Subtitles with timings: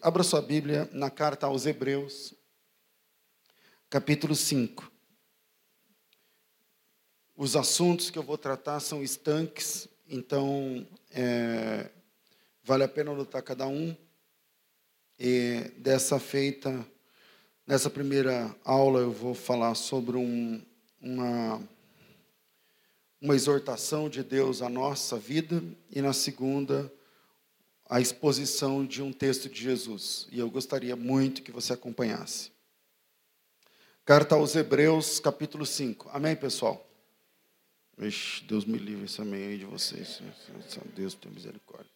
[0.00, 2.32] Abra sua Bíblia na carta aos Hebreus,
[3.90, 4.92] capítulo 5.
[7.36, 11.90] Os assuntos que eu vou tratar são estanques, então é,
[12.62, 13.96] vale a pena anotar cada um.
[15.18, 16.86] E dessa feita,
[17.66, 20.62] nessa primeira aula, eu vou falar sobre um,
[21.00, 21.60] uma,
[23.20, 25.60] uma exortação de Deus à nossa vida,
[25.90, 26.88] e na segunda,
[27.88, 30.28] a exposição de um texto de Jesus.
[30.30, 32.52] E eu gostaria muito que você acompanhasse.
[34.04, 36.10] Carta aos Hebreus, capítulo 5.
[36.12, 36.86] Amém, pessoal?
[37.98, 40.20] Ixi, Deus me livre esse amém aí de vocês.
[40.94, 41.90] Deus tem misericórdia.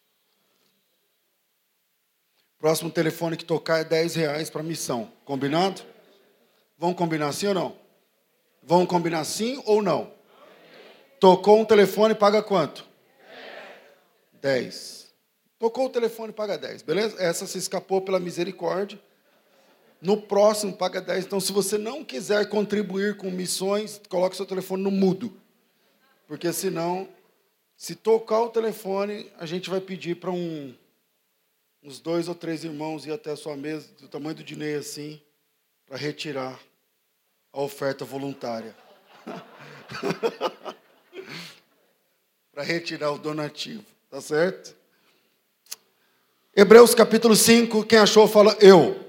[2.57, 5.11] Próximo telefone que tocar é 10 reais para missão.
[5.25, 5.81] Combinado?
[6.77, 7.77] Vão combinar sim ou não?
[8.61, 10.13] Vão combinar sim ou não?
[11.19, 12.85] Tocou um telefone, paga quanto?
[14.41, 15.02] 10.
[15.63, 17.15] Tocou o telefone, paga 10, beleza?
[17.23, 18.99] Essa se escapou pela misericórdia.
[20.01, 21.23] No próximo, paga 10.
[21.23, 25.31] Então, se você não quiser contribuir com missões, coloque seu telefone no mudo.
[26.27, 27.07] Porque senão,
[27.77, 30.75] se tocar o telefone, a gente vai pedir para um,
[31.81, 35.21] uns dois ou três irmãos ir até a sua mesa, do tamanho do Dinei assim,
[35.85, 36.59] para retirar
[37.53, 38.75] a oferta voluntária.
[42.51, 44.82] para retirar o donativo, tá certo?
[46.55, 49.03] Hebreus capítulo 5, quem achou fala eu.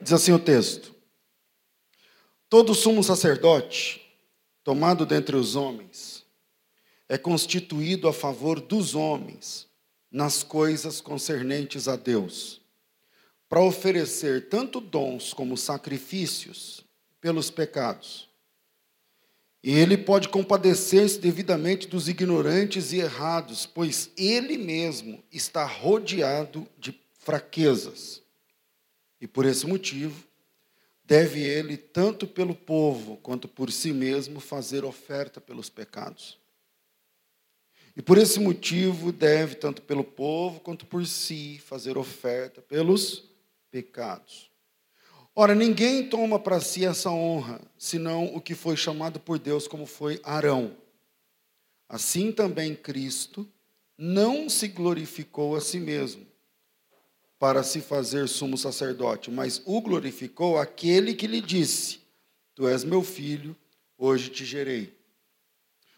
[0.00, 0.94] Diz assim o texto:
[2.48, 4.00] Todo sumo sacerdote,
[4.64, 6.24] tomado dentre os homens,
[7.10, 9.68] é constituído a favor dos homens
[10.10, 12.62] nas coisas concernentes a Deus,
[13.50, 16.82] para oferecer tanto dons como sacrifícios
[17.20, 18.25] pelos pecados.
[19.66, 26.96] E ele pode compadecer-se devidamente dos ignorantes e errados, pois ele mesmo está rodeado de
[27.18, 28.22] fraquezas.
[29.20, 30.24] E por esse motivo,
[31.04, 36.38] deve ele, tanto pelo povo quanto por si mesmo, fazer oferta pelos pecados.
[37.96, 43.24] E por esse motivo, deve, tanto pelo povo quanto por si, fazer oferta pelos
[43.72, 44.48] pecados.
[45.38, 49.84] Ora, ninguém toma para si essa honra, senão o que foi chamado por Deus, como
[49.84, 50.74] foi Arão.
[51.86, 53.46] Assim também Cristo
[53.98, 56.26] não se glorificou a si mesmo
[57.38, 62.00] para se fazer sumo sacerdote, mas o glorificou aquele que lhe disse:
[62.54, 63.54] Tu és meu filho,
[63.98, 64.96] hoje te gerei.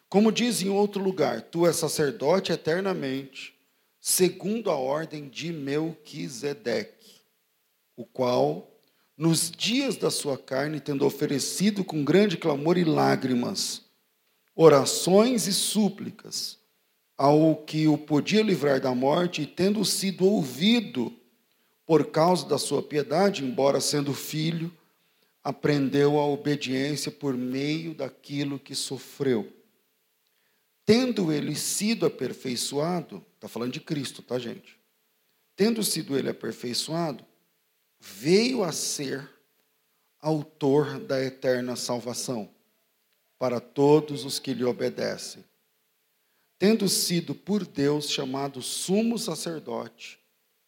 [0.08, 3.54] Como diz em outro lugar, tu és sacerdote eternamente,
[4.00, 7.20] segundo a ordem de Melquisedeque,
[7.94, 8.68] o qual
[9.18, 13.82] nos dias da sua carne, tendo oferecido com grande clamor e lágrimas,
[14.54, 16.56] orações e súplicas
[17.16, 21.12] ao que o podia livrar da morte, e tendo sido ouvido
[21.84, 24.72] por causa da sua piedade, embora sendo filho,
[25.42, 29.52] aprendeu a obediência por meio daquilo que sofreu.
[30.86, 34.78] Tendo ele sido aperfeiçoado, está falando de Cristo, tá, gente?
[35.56, 37.24] Tendo sido ele aperfeiçoado,
[38.00, 39.28] veio a ser
[40.20, 42.50] autor da eterna salvação
[43.38, 45.44] para todos os que lhe obedecem,
[46.58, 50.18] tendo sido por Deus chamado sumo sacerdote,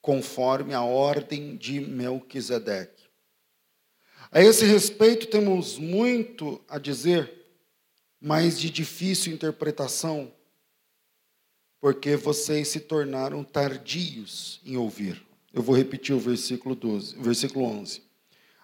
[0.01, 3.05] conforme a ordem de Melquisedeque.
[4.31, 7.33] A esse respeito temos muito a dizer,
[8.21, 10.33] mas de difícil interpretação,
[11.81, 15.30] porque vocês se tornaram tardios em ouvir.
[15.53, 18.03] Eu vou repetir o versículo 12, o versículo 11.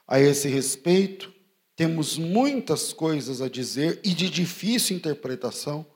[0.06, 1.32] A esse respeito,
[1.74, 5.86] temos muitas coisas a dizer e de difícil interpretação,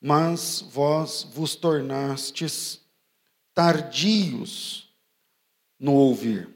[0.00, 2.80] mas vós vos tornastes
[3.54, 4.90] tardios
[5.78, 6.48] no ouvir.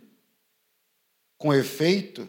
[1.36, 2.28] Com efeito,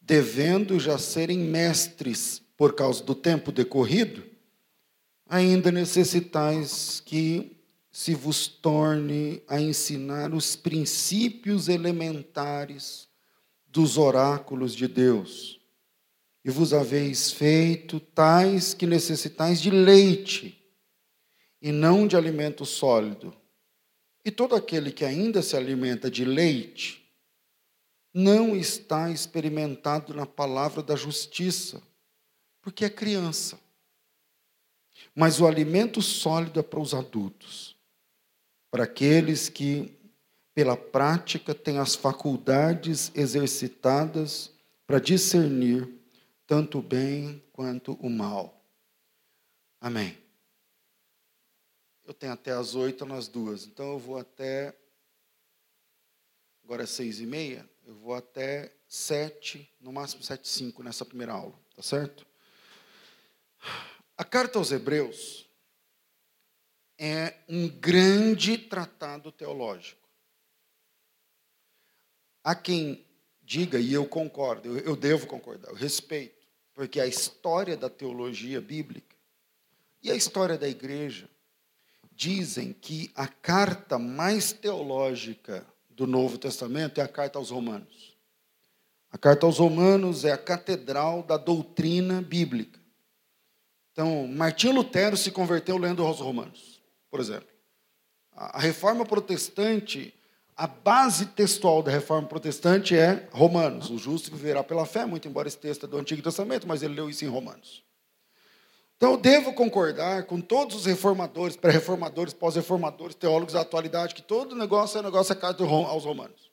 [0.00, 4.24] devendo já serem mestres por causa do tempo decorrido,
[5.26, 7.61] ainda necessitais que
[7.92, 13.06] se vos torne a ensinar os princípios elementares
[13.66, 15.60] dos oráculos de Deus.
[16.42, 20.58] E vos haveis feito tais que necessitais de leite,
[21.60, 23.36] e não de alimento sólido.
[24.24, 27.06] E todo aquele que ainda se alimenta de leite,
[28.12, 31.82] não está experimentado na palavra da justiça,
[32.62, 33.60] porque é criança.
[35.14, 37.71] Mas o alimento sólido é para os adultos
[38.72, 39.94] para aqueles que,
[40.54, 44.50] pela prática, têm as faculdades exercitadas
[44.86, 45.86] para discernir
[46.46, 48.64] tanto o bem quanto o mal.
[49.78, 50.16] Amém.
[52.02, 54.74] Eu tenho até as oito nas duas, então eu vou até
[56.64, 61.04] agora é seis e meia, eu vou até sete, no máximo sete e cinco nessa
[61.04, 62.26] primeira aula, tá certo?
[64.16, 65.46] A carta aos Hebreus
[67.04, 70.08] é um grande tratado teológico.
[72.44, 73.04] Há quem
[73.42, 78.60] diga, e eu concordo, eu, eu devo concordar, eu respeito, porque a história da teologia
[78.60, 79.16] bíblica
[80.00, 81.28] e a história da igreja
[82.12, 88.16] dizem que a carta mais teológica do Novo Testamento é a carta aos Romanos.
[89.10, 92.80] A carta aos Romanos é a catedral da doutrina bíblica.
[93.90, 96.71] Então, Martinho Lutero se converteu lendo aos Romanos,
[97.12, 97.48] por exemplo.
[98.34, 100.14] A reforma protestante,
[100.56, 103.90] a base textual da reforma protestante é Romanos.
[103.90, 106.94] O justo viverá pela fé, muito embora esse texto é do Antigo Testamento, mas ele
[106.94, 107.84] leu isso em Romanos.
[108.96, 114.56] Então, eu devo concordar com todos os reformadores, pré-reformadores, pós-reformadores, teólogos da atualidade, que todo
[114.56, 116.50] negócio é negócio é carta aos romanos.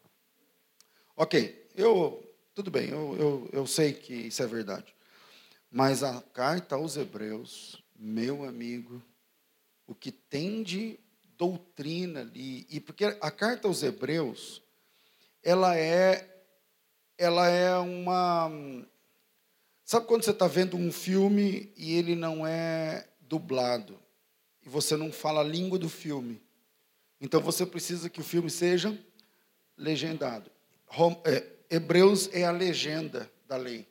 [1.15, 2.21] Ok, eu,
[2.53, 4.93] tudo bem, eu, eu, eu sei que isso é verdade.
[5.71, 9.01] Mas a carta aos hebreus, meu amigo,
[9.89, 10.99] o que tem de
[11.37, 14.61] doutrina ali, e porque a carta aos hebreus,
[15.41, 16.43] ela é,
[17.17, 18.51] ela é uma
[19.89, 23.99] Sabe quando você está vendo um filme e ele não é dublado?
[24.63, 26.39] E você não fala a língua do filme.
[27.19, 28.95] Então você precisa que o filme seja
[29.75, 30.51] legendado.
[31.25, 33.87] É, Hebreus é a legenda da lei.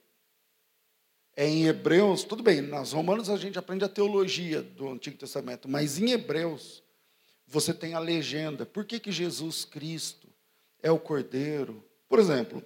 [1.41, 5.69] É em Hebreus, tudo bem, nas Romanos a gente aprende a teologia do Antigo Testamento,
[5.69, 6.83] mas em Hebreus
[7.47, 8.67] você tem a legenda.
[8.67, 10.27] Por que, que Jesus Cristo
[10.83, 11.81] é o Cordeiro?
[12.09, 12.61] Por exemplo,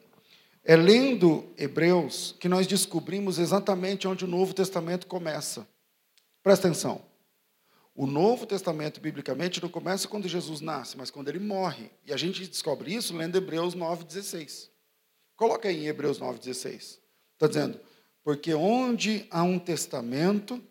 [0.64, 5.68] é lendo Hebreus que nós descobrimos exatamente onde o Novo Testamento começa.
[6.42, 7.04] Presta atenção.
[7.94, 11.90] O Novo Testamento, biblicamente, não começa quando Jesus nasce, mas quando ele morre.
[12.06, 14.70] E a gente descobre isso lendo Hebreus 9,16.
[15.36, 17.00] Coloca aí em Hebreus 9,16.
[17.34, 17.78] Está dizendo,
[18.24, 20.62] porque onde há um testamento,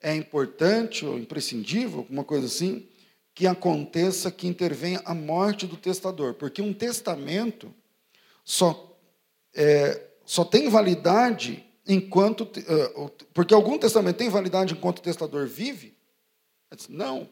[0.00, 2.88] é importante ou imprescindível, alguma coisa assim,
[3.34, 6.34] que aconteça que intervenha a morte do testador.
[6.34, 7.72] Porque um testamento
[8.44, 8.96] só
[9.54, 12.42] é, só tem validade enquanto.
[12.42, 15.96] Uh, porque algum testamento tem validade enquanto o testador vive?
[16.74, 17.28] Disse, não.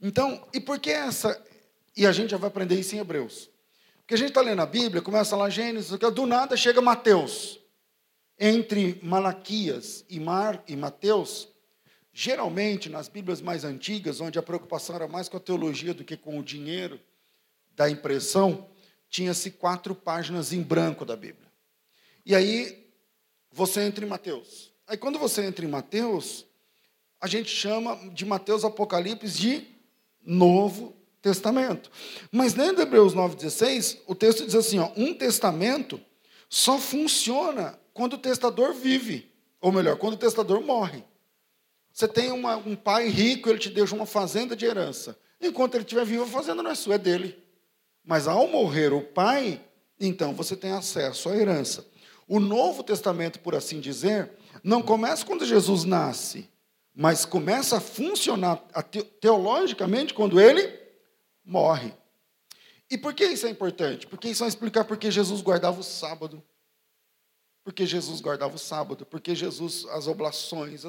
[0.00, 1.40] Então, e por que essa.
[1.96, 3.50] E a gente já vai aprender isso em Hebreus.
[3.98, 7.60] Porque a gente está lendo a Bíblia, começa lá Gênesis, do nada chega Mateus.
[8.38, 11.48] Entre Malaquias e, Mar, e Mateus,
[12.12, 16.16] geralmente nas Bíblias mais antigas, onde a preocupação era mais com a teologia do que
[16.16, 17.00] com o dinheiro
[17.74, 18.68] da impressão,
[19.08, 21.50] tinha-se quatro páginas em branco da Bíblia.
[22.24, 22.90] E aí
[23.52, 24.72] você entra em Mateus.
[24.86, 26.46] Aí quando você entra em Mateus,
[27.20, 29.66] a gente chama de Mateus Apocalipse de
[30.22, 31.90] Novo Testamento.
[32.30, 36.00] Mas dentro de Hebreus 9,16, o texto diz assim: ó, um testamento
[36.48, 39.32] só funciona quando o testador vive.
[39.58, 41.02] Ou melhor, quando o testador morre.
[41.90, 45.18] Você tem uma, um pai rico, ele te deixa uma fazenda de herança.
[45.40, 47.42] Enquanto ele estiver vivo, a fazenda não é sua, é dele.
[48.04, 49.64] Mas ao morrer o pai,
[49.98, 51.86] então você tem acesso à herança.
[52.28, 54.30] O Novo Testamento, por assim dizer,
[54.62, 56.50] não começa quando Jesus nasce,
[56.94, 58.56] mas começa a funcionar
[59.22, 60.70] teologicamente quando ele
[61.42, 61.94] morre.
[62.90, 64.06] E por que isso é importante?
[64.06, 66.42] Porque isso vai explicar por que Jesus guardava o sábado.
[67.66, 70.84] Porque Jesus guardava o sábado, porque Jesus, as oblações,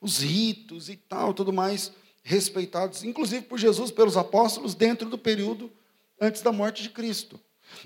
[0.00, 1.90] os ritos e tal, tudo mais,
[2.22, 5.72] respeitados, inclusive por Jesus, pelos apóstolos, dentro do período
[6.20, 7.40] antes da morte de Cristo.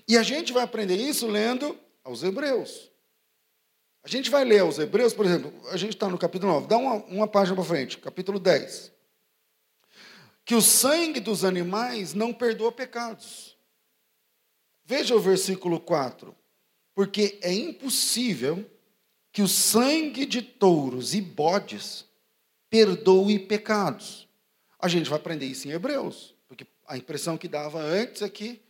[0.06, 1.74] E a gente vai aprender isso lendo
[2.04, 2.90] aos Hebreus.
[4.02, 6.76] A gente vai ler aos Hebreus, por exemplo, a gente está no capítulo 9, dá
[6.76, 8.92] uma, uma página para frente, capítulo 10.
[10.44, 13.56] Que o sangue dos animais não perdoa pecados.
[14.84, 16.36] Veja o versículo 4.
[16.94, 18.64] Porque é impossível
[19.32, 22.04] que o sangue de touros e bodes
[22.70, 24.28] perdoe pecados.
[24.78, 26.34] A gente vai aprender isso em Hebreus.
[26.86, 28.60] A impressão que dava antes é que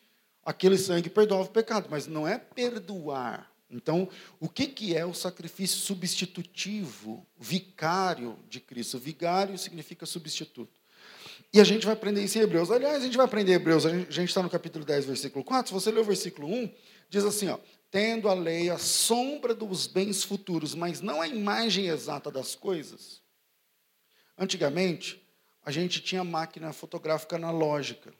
[0.44, 3.50] aquele sangue perdoava o pecado, mas não é perdoar.
[3.68, 8.98] Então, o que, que é o sacrifício substitutivo, vicário de Cristo?
[8.98, 10.80] Vigário significa substituto.
[11.52, 12.70] E a gente vai aprender isso em Hebreus.
[12.70, 15.68] Aliás, a gente vai aprender Hebreus, a gente está no capítulo 10, versículo 4.
[15.68, 16.70] Se você ler o versículo 1,
[17.10, 17.58] diz assim: ó,
[17.94, 23.22] tendo a lei a sombra dos bens futuros, mas não a imagem exata das coisas.
[24.36, 25.24] Antigamente,
[25.64, 28.12] a gente tinha máquina fotográfica analógica.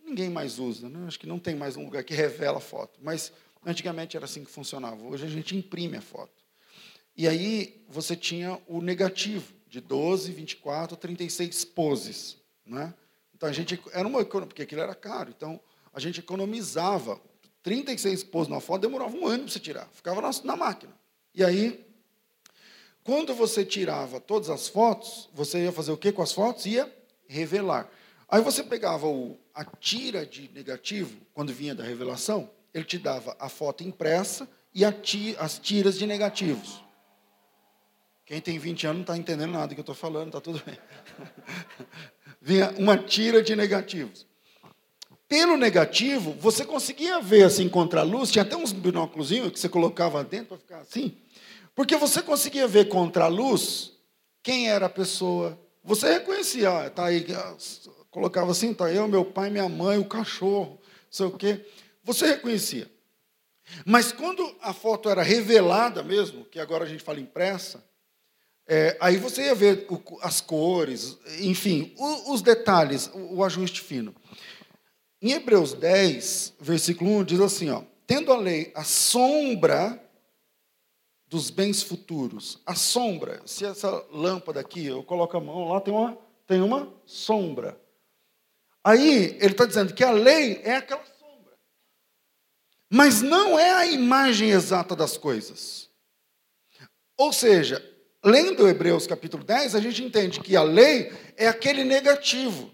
[0.00, 1.08] Ninguém mais usa, né?
[1.08, 3.00] acho que não tem mais um lugar que revela a foto.
[3.02, 3.32] Mas
[3.64, 5.04] antigamente era assim que funcionava.
[5.04, 6.44] Hoje a gente imprime a foto.
[7.16, 12.36] E aí você tinha o negativo, de 12, 24, 36 poses.
[12.64, 12.94] Né?
[13.34, 15.34] Então a gente era uma porque aquilo era caro.
[15.36, 15.60] Então
[15.92, 17.20] a gente economizava.
[17.66, 20.92] 36 poses na foto demorava um ano para você tirar, ficava na, na máquina.
[21.34, 21.84] E aí,
[23.02, 26.64] quando você tirava todas as fotos, você ia fazer o que com as fotos?
[26.64, 26.88] Ia
[27.26, 27.90] revelar.
[28.28, 33.36] Aí você pegava o, a tira de negativo, quando vinha da revelação, ele te dava
[33.36, 36.84] a foto impressa e ti, as tiras de negativos.
[38.24, 40.62] Quem tem 20 anos não está entendendo nada do que eu estou falando, está tudo
[40.64, 40.78] bem.
[42.40, 44.24] Vinha uma tira de negativos.
[45.28, 49.68] Pelo negativo, você conseguia ver assim contra a luz, tinha até uns binóculos que você
[49.68, 51.16] colocava dentro para ficar assim,
[51.74, 53.92] porque você conseguia ver contra a luz
[54.42, 55.58] quem era a pessoa.
[55.82, 57.26] Você reconhecia, está aí,
[58.10, 60.80] colocava assim, está eu, meu pai, minha mãe, o cachorro,
[61.10, 61.66] sei o quê.
[62.04, 62.88] Você reconhecia.
[63.84, 67.84] Mas quando a foto era revelada mesmo, que agora a gente fala impressa,
[68.68, 69.86] é, aí você ia ver
[70.22, 71.94] as cores, enfim,
[72.28, 74.14] os detalhes, o, ajuste fino.
[75.20, 80.02] Em Hebreus 10, versículo 1, diz assim: ó, tendo a lei a sombra
[81.26, 85.92] dos bens futuros, a sombra, se essa lâmpada aqui, eu coloco a mão lá, tem
[85.92, 87.80] uma, tem uma sombra.
[88.84, 91.54] Aí ele está dizendo que a lei é aquela sombra,
[92.88, 95.90] mas não é a imagem exata das coisas.
[97.18, 97.82] Ou seja,
[98.24, 102.70] lendo Hebreus capítulo 10, a gente entende que a lei é aquele negativo,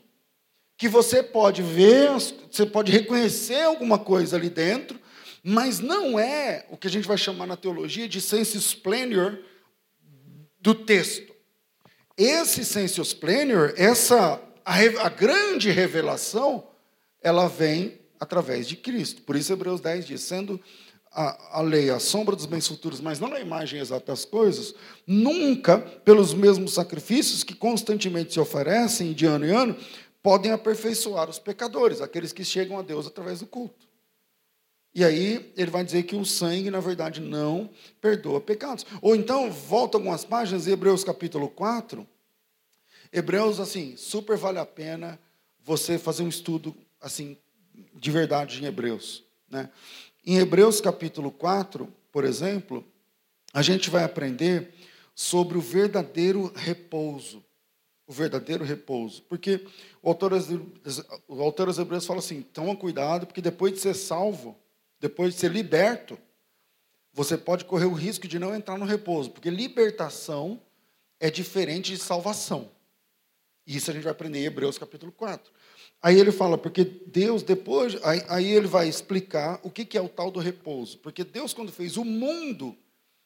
[0.82, 2.10] que você pode ver,
[2.50, 4.98] você pode reconhecer alguma coisa ali dentro,
[5.40, 9.38] mas não é o que a gente vai chamar na teologia de sensus plenior
[10.60, 11.32] do texto.
[12.16, 16.66] Esse sensus plenior, essa a, a grande revelação,
[17.22, 19.22] ela vem através de Cristo.
[19.22, 20.60] Por isso Hebreus 10 diz, sendo
[21.12, 24.74] a, a lei, a sombra dos bens futuros, mas não a imagem exata das coisas,
[25.06, 29.76] nunca, pelos mesmos sacrifícios que constantemente se oferecem de ano em ano,
[30.22, 33.88] podem aperfeiçoar os pecadores, aqueles que chegam a Deus através do culto.
[34.94, 38.84] E aí ele vai dizer que o sangue, na verdade, não perdoa pecados.
[39.00, 42.06] Ou então, volta algumas páginas, Hebreus capítulo 4.
[43.10, 45.18] Hebreus, assim, super vale a pena
[45.64, 47.36] você fazer um estudo, assim,
[47.94, 49.24] de verdade em Hebreus.
[49.48, 49.70] Né?
[50.24, 52.84] Em Hebreus capítulo 4, por exemplo,
[53.52, 54.74] a gente vai aprender
[55.14, 57.42] sobre o verdadeiro repouso.
[58.12, 59.22] O verdadeiro repouso.
[59.22, 59.66] Porque
[60.02, 60.32] o autor,
[61.26, 64.54] o autor Hebreus fala assim: toma cuidado, porque depois de ser salvo,
[65.00, 66.18] depois de ser liberto,
[67.10, 70.60] você pode correr o risco de não entrar no repouso, porque libertação
[71.18, 72.70] é diferente de salvação.
[73.66, 75.50] Isso a gente vai aprender em Hebreus capítulo 4.
[76.02, 80.02] Aí ele fala, porque Deus depois, aí, aí, ele vai explicar o que, que é
[80.02, 80.98] o tal do repouso.
[80.98, 82.76] Porque Deus, quando fez o mundo,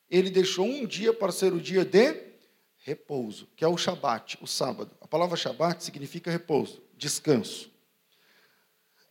[0.09, 2.36] ele deixou um dia para ser o dia de
[2.87, 4.93] repouso, que é o Shabat, o sábado.
[5.01, 7.69] A palavra Shabat significa repouso, descanso.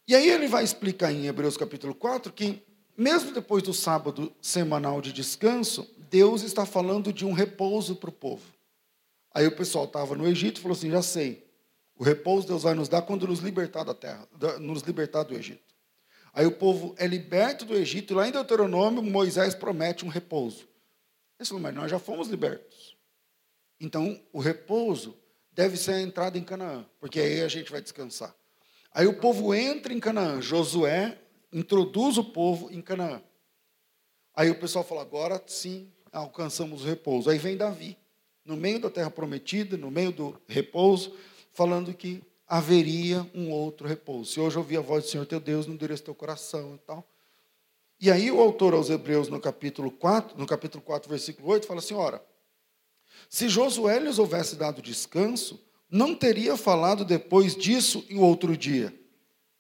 [0.08, 2.64] E aí ele vai explicar em Hebreus capítulo 4 que,
[2.98, 8.14] mesmo depois do sábado semanal de descanso, Deus está falando de um repouso para o
[8.14, 8.46] povo.
[9.34, 11.46] Aí o pessoal estava no Egito e falou assim: já sei,
[11.98, 14.26] o repouso Deus vai nos dar quando nos libertar da terra,
[14.62, 15.76] nos libertar do Egito.
[16.34, 20.66] Aí o povo é liberto do Egito, e lá em Deuteronômio, Moisés promete um repouso.
[21.38, 22.95] Ele falou, mas nós já fomos libertos.
[23.80, 25.18] Então, o repouso
[25.52, 28.36] deve ser a entrada em Canaã, porque aí a gente vai descansar.
[28.94, 31.18] Aí o povo entra em Canaã, Josué
[31.52, 33.22] introduz o povo em Canaã.
[34.36, 37.30] Aí o pessoal fala, agora sim alcançamos o repouso.
[37.30, 37.98] Aí vem Davi,
[38.44, 41.16] no meio da terra prometida, no meio do repouso,
[41.54, 44.34] falando que haveria um outro repouso.
[44.34, 47.08] Se hoje ouvir a voz do Senhor teu Deus, não endurece teu coração e tal.
[48.00, 51.80] E aí o autor aos Hebreus, no capítulo 4, no capítulo 4, versículo 8, fala
[51.80, 52.22] assim, ora,
[53.36, 55.60] se Josué lhes houvesse dado descanso,
[55.92, 58.98] não teria falado depois disso em outro dia.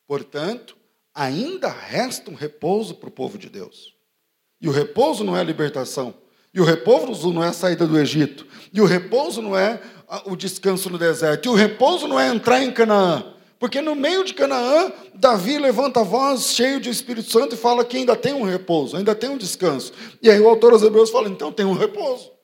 [0.07, 0.77] Portanto,
[1.13, 3.93] ainda resta um repouso para o povo de Deus.
[4.61, 6.13] E o repouso não é a libertação.
[6.53, 8.47] E o repouso não é a saída do Egito.
[8.71, 9.81] E o repouso não é
[10.25, 11.47] o descanso no deserto.
[11.47, 13.35] E o repouso não é entrar em Canaã.
[13.59, 17.83] Porque no meio de Canaã, Davi levanta a voz cheio de Espírito Santo e fala
[17.83, 19.91] que ainda tem um repouso, ainda tem um descanso.
[20.21, 22.34] E aí o autor aos Hebreus fala: então tem um repouso.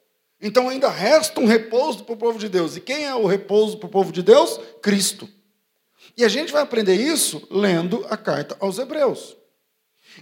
[0.42, 2.76] Então ainda resta um repouso para o povo de Deus.
[2.76, 4.60] E quem é o repouso para o povo de Deus?
[4.82, 5.30] Cristo.
[6.18, 9.38] E a gente vai aprender isso lendo a carta aos Hebreus.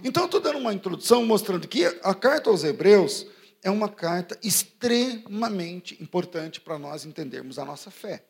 [0.04, 3.26] Então, eu estou dando uma introdução mostrando que a carta aos Hebreus
[3.62, 8.24] é uma carta extremamente importante para nós entendermos a nossa fé.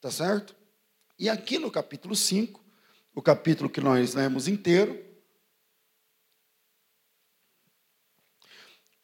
[0.00, 0.54] Tá certo?
[1.18, 2.60] E aqui no capítulo 5,
[3.14, 5.00] o capítulo que nós lemos inteiro,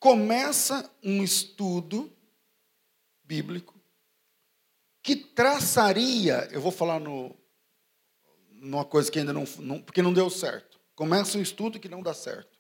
[0.01, 2.11] começa um estudo
[3.23, 3.79] bíblico
[5.03, 7.37] que traçaria, eu vou falar no,
[8.51, 9.81] numa coisa que ainda não, não.
[9.81, 10.81] Porque não deu certo.
[10.95, 12.59] Começa um estudo que não dá certo.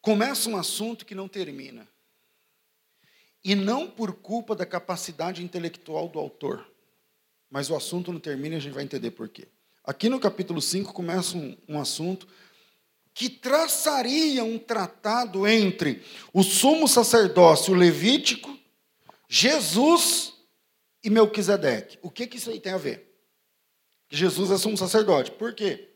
[0.00, 1.88] Começa um assunto que não termina.
[3.42, 6.68] E não por culpa da capacidade intelectual do autor.
[7.50, 9.48] Mas o assunto não termina e a gente vai entender por quê.
[9.82, 12.28] Aqui no capítulo 5 começa um, um assunto
[13.18, 18.56] que traçaria um tratado entre o sumo sacerdócio levítico,
[19.28, 20.34] Jesus
[21.02, 21.98] e Melquisedeque.
[22.00, 23.12] O que, que isso aí tem a ver?
[24.08, 25.32] Jesus é sumo sacerdote.
[25.32, 25.88] Por quê?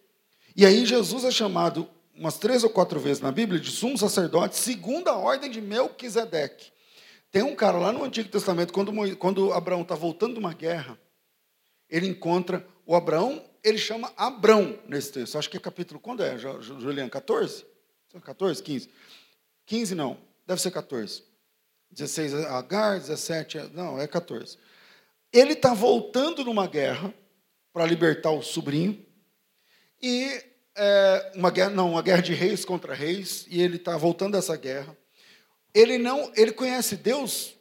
[0.57, 4.57] E aí Jesus é chamado umas três ou quatro vezes na Bíblia de sumo sacerdote,
[4.57, 6.73] segundo a ordem de Melquisedeque.
[7.31, 10.99] Tem um cara lá no Antigo Testamento, quando, quando Abraão está voltando de uma guerra,
[11.88, 15.38] ele encontra o Abraão, ele chama Abrão nesse texto.
[15.38, 17.11] Acho que é capítulo, quando é, Juliano?
[17.11, 17.64] 14?
[18.23, 18.90] 14, 15?
[19.66, 21.23] 15 não, deve ser 14.
[21.90, 24.59] 16 é Agar, 17, é, não, é 14.
[25.33, 27.12] Ele está voltando numa guerra
[27.73, 29.04] para libertar o sobrinho,
[30.00, 30.42] e
[30.75, 34.57] é, uma guerra, não, uma guerra de reis contra reis, e ele está voltando dessa
[34.57, 34.97] guerra.
[35.73, 37.54] Ele não, ele conhece Deus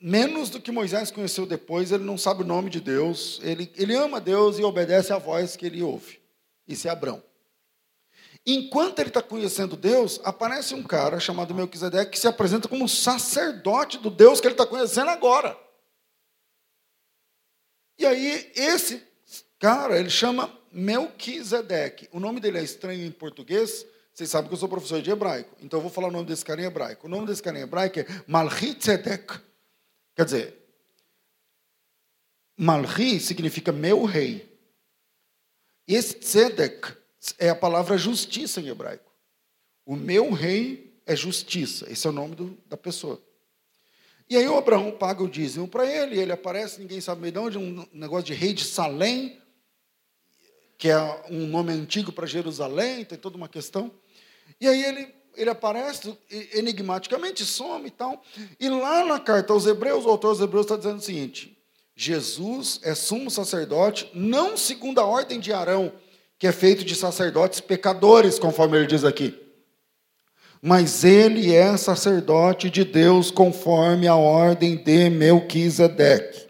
[0.00, 3.94] menos do que Moisés conheceu depois, ele não sabe o nome de Deus, ele, ele
[3.94, 6.20] ama Deus e obedece à voz que ele ouve.
[6.66, 7.22] Isso é Abrão.
[8.46, 13.98] Enquanto ele está conhecendo Deus, aparece um cara chamado Melquisedeque que se apresenta como sacerdote
[13.98, 15.58] do Deus que ele está conhecendo agora.
[17.98, 19.02] E aí, esse
[19.58, 22.08] cara, ele chama Melquisedeque.
[22.12, 23.84] O nome dele é estranho em português.
[24.12, 26.44] Vocês sabem que eu sou professor de hebraico, então eu vou falar o nome desse
[26.44, 27.06] cara em hebraico.
[27.06, 29.40] O nome desse cara em hebraico é Malchizedek.
[30.16, 30.66] Quer dizer,
[32.56, 34.58] Malri significa meu rei.
[35.86, 36.96] Esse tzedek
[37.38, 39.12] é a palavra justiça em hebraico.
[39.84, 41.90] O meu rei é justiça.
[41.92, 43.22] Esse é o nome do, da pessoa.
[44.28, 47.38] E aí o Abraão paga o dízimo para ele, ele aparece, ninguém sabe meio de
[47.38, 49.40] onde, um negócio de rei de Salém,
[50.76, 50.98] que é
[51.30, 53.94] um nome antigo para Jerusalém, tem toda uma questão.
[54.60, 56.16] E aí ele ele aparece
[56.54, 58.22] enigmaticamente, some e tal.
[58.58, 61.56] E lá na carta aos Hebreus, o autor aos Hebreus está dizendo o seguinte:
[61.94, 65.92] Jesus é sumo sacerdote, não segundo a ordem de Arão,
[66.38, 69.34] que é feito de sacerdotes pecadores, conforme ele diz aqui.
[70.60, 76.46] Mas ele é sacerdote de Deus conforme a ordem de Melquisedeque.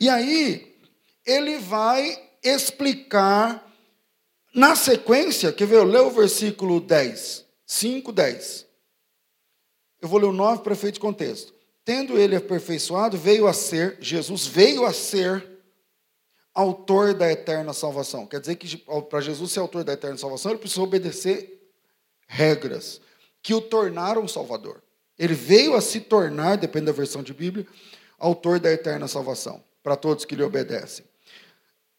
[0.00, 0.74] E aí,
[1.24, 3.66] ele vai explicar,
[4.54, 7.45] na sequência, quer ver, lê o versículo 10.
[7.66, 8.66] 5, 10.
[10.00, 11.52] Eu vou ler o 9 para efeito de contexto.
[11.84, 15.44] Tendo ele aperfeiçoado, veio a ser, Jesus veio a ser
[16.54, 18.26] autor da eterna salvação.
[18.26, 18.78] Quer dizer que
[19.10, 21.70] para Jesus ser autor da eterna salvação, ele precisou obedecer
[22.26, 23.00] regras
[23.42, 24.82] que o tornaram Salvador.
[25.18, 27.66] Ele veio a se tornar, depende da versão de Bíblia,
[28.18, 31.04] autor da eterna salvação, para todos que lhe obedecem.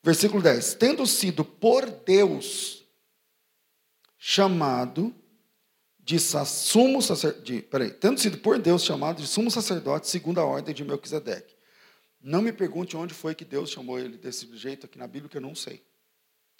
[0.03, 2.84] Versículo 10: Tendo sido por Deus
[4.17, 5.13] chamado
[6.08, 10.74] de sumo sacerdote, peraí, tendo sido por Deus chamado de sumo sacerdote segundo a ordem
[10.74, 11.54] de Melquisedeque.
[12.22, 15.36] Não me pergunte onde foi que Deus chamou ele desse jeito aqui na Bíblia, que
[15.36, 15.84] eu não sei.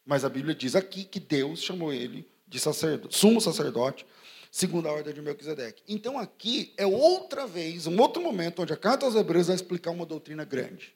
[0.06, 4.06] Mas a Bíblia diz aqui que Deus chamou ele de sacerdote, sumo sacerdote,
[4.52, 5.82] segundo a ordem de Melquisedeque.
[5.88, 9.92] Então aqui é outra vez, um outro momento onde a carta aos Hebreus vai explicar
[9.92, 10.94] uma doutrina grande,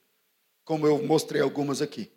[0.66, 2.12] como eu mostrei algumas aqui.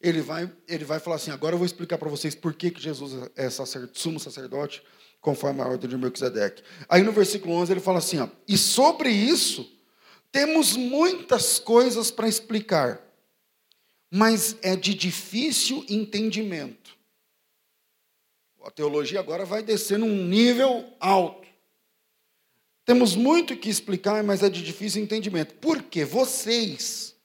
[0.00, 2.80] Ele vai, ele vai falar assim: agora eu vou explicar para vocês por que, que
[2.80, 4.82] Jesus é sacerdote, sumo sacerdote
[5.20, 6.62] conforme a ordem de Melquisedeque.
[6.88, 9.70] Aí no versículo 11 ele fala assim, ó, e sobre isso
[10.32, 13.00] temos muitas coisas para explicar,
[14.10, 16.98] mas é de difícil entendimento.
[18.62, 21.48] A teologia agora vai descer num nível alto.
[22.84, 25.54] Temos muito que explicar, mas é de difícil entendimento.
[25.54, 27.16] Porque vocês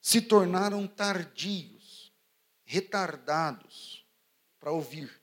[0.00, 2.12] se tornaram tardios,
[2.64, 4.06] retardados
[4.58, 5.19] para ouvir.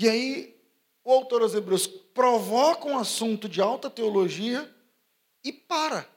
[0.00, 0.56] E aí,
[1.02, 4.72] o autor aos Hebreus provoca um assunto de alta teologia
[5.42, 6.08] e para.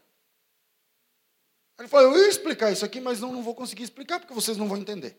[1.79, 4.55] Ele fala: Eu ia explicar isso aqui, mas não, não vou conseguir explicar porque vocês
[4.55, 5.17] não vão entender.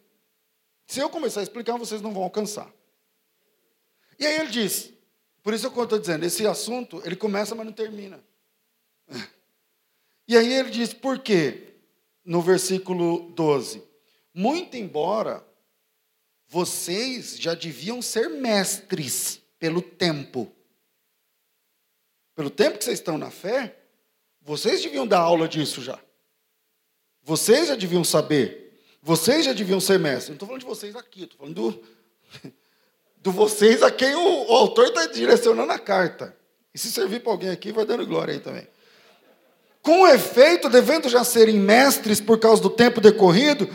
[0.86, 2.72] Se eu começar a explicar, vocês não vão alcançar.
[4.16, 4.92] E aí ele diz:
[5.42, 8.22] Por isso é eu estou dizendo, esse assunto, ele começa, mas não termina.
[10.28, 11.74] E aí ele diz: Por quê?
[12.24, 13.82] No versículo 12:
[14.32, 15.44] Muito embora
[16.52, 20.52] vocês já deviam ser mestres pelo tempo.
[22.34, 23.74] Pelo tempo que vocês estão na fé,
[24.42, 25.98] vocês deviam dar aula disso já.
[27.22, 28.70] Vocês já deviam saber.
[29.00, 30.28] Vocês já deviam ser mestres.
[30.28, 31.84] Não estou falando de vocês aqui, estou falando do,
[33.16, 36.36] do vocês a quem o, o autor está direcionando a carta.
[36.74, 38.68] E se servir para alguém aqui, vai dando glória aí também.
[39.80, 43.66] Com efeito, devendo já serem mestres por causa do tempo decorrido,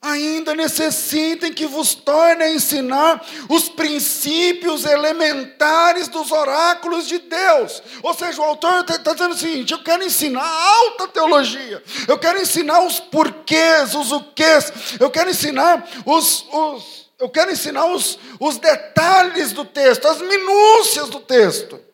[0.00, 7.82] ainda necessitem que vos torne a ensinar os princípios elementares dos oráculos de Deus.
[8.02, 12.18] Ou seja, o autor está tá dizendo o seguinte: eu quero ensinar alta teologia, eu
[12.18, 17.86] quero ensinar os porquês, os o quês, eu quero ensinar os, os eu quero ensinar
[17.86, 21.87] os, os detalhes do texto, as minúcias do texto.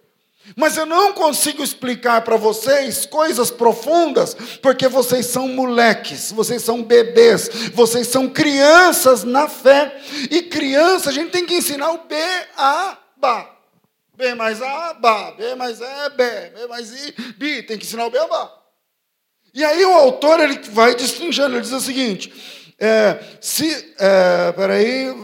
[0.56, 6.82] Mas eu não consigo explicar para vocês coisas profundas, porque vocês são moleques, vocês são
[6.82, 9.96] bebês, vocês são crianças na fé.
[10.30, 12.14] E criança, a gente tem que ensinar o B,
[12.56, 13.50] A, Bá.
[14.16, 15.32] B mais A, Bá.
[15.32, 16.24] B mais E, B.
[16.54, 17.62] B mais I, B.
[17.62, 18.52] Tem que ensinar o B, A, Bá.
[19.54, 22.32] E aí o autor ele vai destrinchando, ele diz o seguinte:
[22.78, 25.14] é, se, é, peraí,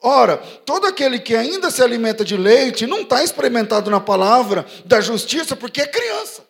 [0.00, 5.00] Ora, todo aquele que ainda se alimenta de leite não está experimentado na palavra da
[5.00, 6.46] justiça porque é criança.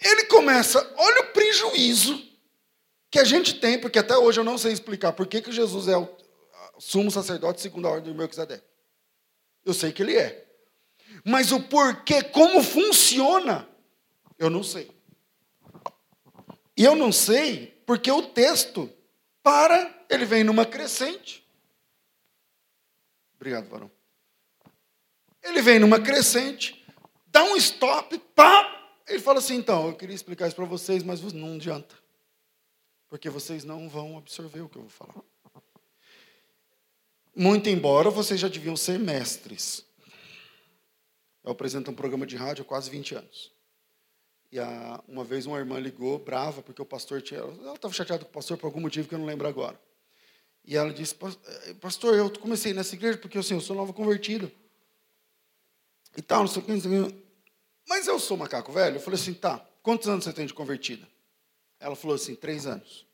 [0.00, 2.22] Ele começa, olha o prejuízo
[3.10, 5.88] que a gente tem, porque até hoje eu não sei explicar por que, que Jesus
[5.88, 6.08] é o
[6.78, 8.64] sumo sacerdote segundo a ordem do Melquisedeque.
[9.64, 10.46] Eu sei que ele é.
[11.24, 13.68] Mas o porquê, como funciona,
[14.38, 14.90] eu não sei.
[16.76, 18.90] E eu não sei porque o texto
[19.46, 21.46] para ele vem numa crescente.
[23.36, 23.88] Obrigado, varão.
[25.40, 26.84] Ele vem numa crescente,
[27.28, 28.90] dá um stop, pá!
[29.06, 31.94] Ele fala assim: então, eu queria explicar isso para vocês, mas não adianta.
[33.08, 35.22] Porque vocês não vão absorver o que eu vou falar.
[37.32, 39.86] Muito embora vocês já deviam ser mestres.
[41.44, 43.55] Eu apresento um programa de rádio há quase 20 anos.
[44.50, 47.40] E a, uma vez uma irmã ligou, brava, porque o pastor tinha.
[47.40, 49.78] Ela estava chateada com o pastor por algum motivo que eu não lembro agora.
[50.64, 54.50] E ela disse, eh, pastor, eu comecei nessa igreja porque assim, eu sou nova convertida.
[56.16, 57.24] E tal, não sei o que, não sei o que.
[57.88, 58.96] Mas eu sou macaco velho.
[58.96, 61.06] Eu falei assim, tá, quantos anos você tem de convertida?
[61.78, 63.06] Ela falou assim, três anos.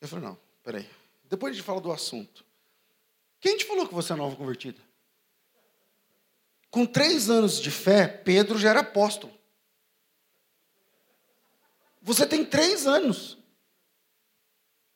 [0.00, 0.88] Eu falei, não, peraí.
[1.24, 2.44] Depois de falar do assunto.
[3.40, 4.80] Quem te falou que você é nova convertida?
[6.70, 9.35] Com três anos de fé, Pedro já era apóstolo.
[12.06, 13.36] Você tem três anos.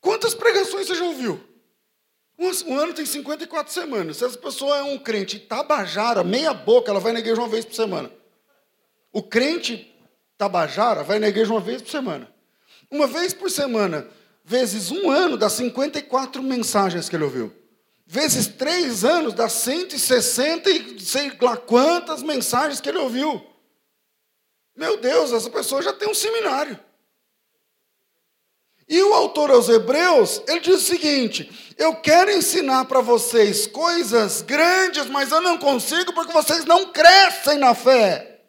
[0.00, 1.44] Quantas pregações você já ouviu?
[2.38, 4.18] Um ano tem 54 semanas.
[4.18, 7.64] Se essa pessoa é um crente tabajara, meia boca, ela vai na igreja uma vez
[7.64, 8.12] por semana.
[9.12, 9.92] O crente
[10.38, 12.32] tabajara vai na igreja uma vez por semana.
[12.88, 14.08] Uma vez por semana,
[14.44, 17.52] vezes um ano, dá 54 mensagens que ele ouviu.
[18.06, 23.44] Vezes três anos, dá 160 e sei lá quantas mensagens que ele ouviu.
[24.76, 26.78] Meu Deus, essa pessoa já tem um seminário.
[28.90, 31.48] E o autor aos Hebreus, ele diz o seguinte:
[31.78, 37.56] Eu quero ensinar para vocês coisas grandes, mas eu não consigo porque vocês não crescem
[37.56, 38.40] na fé.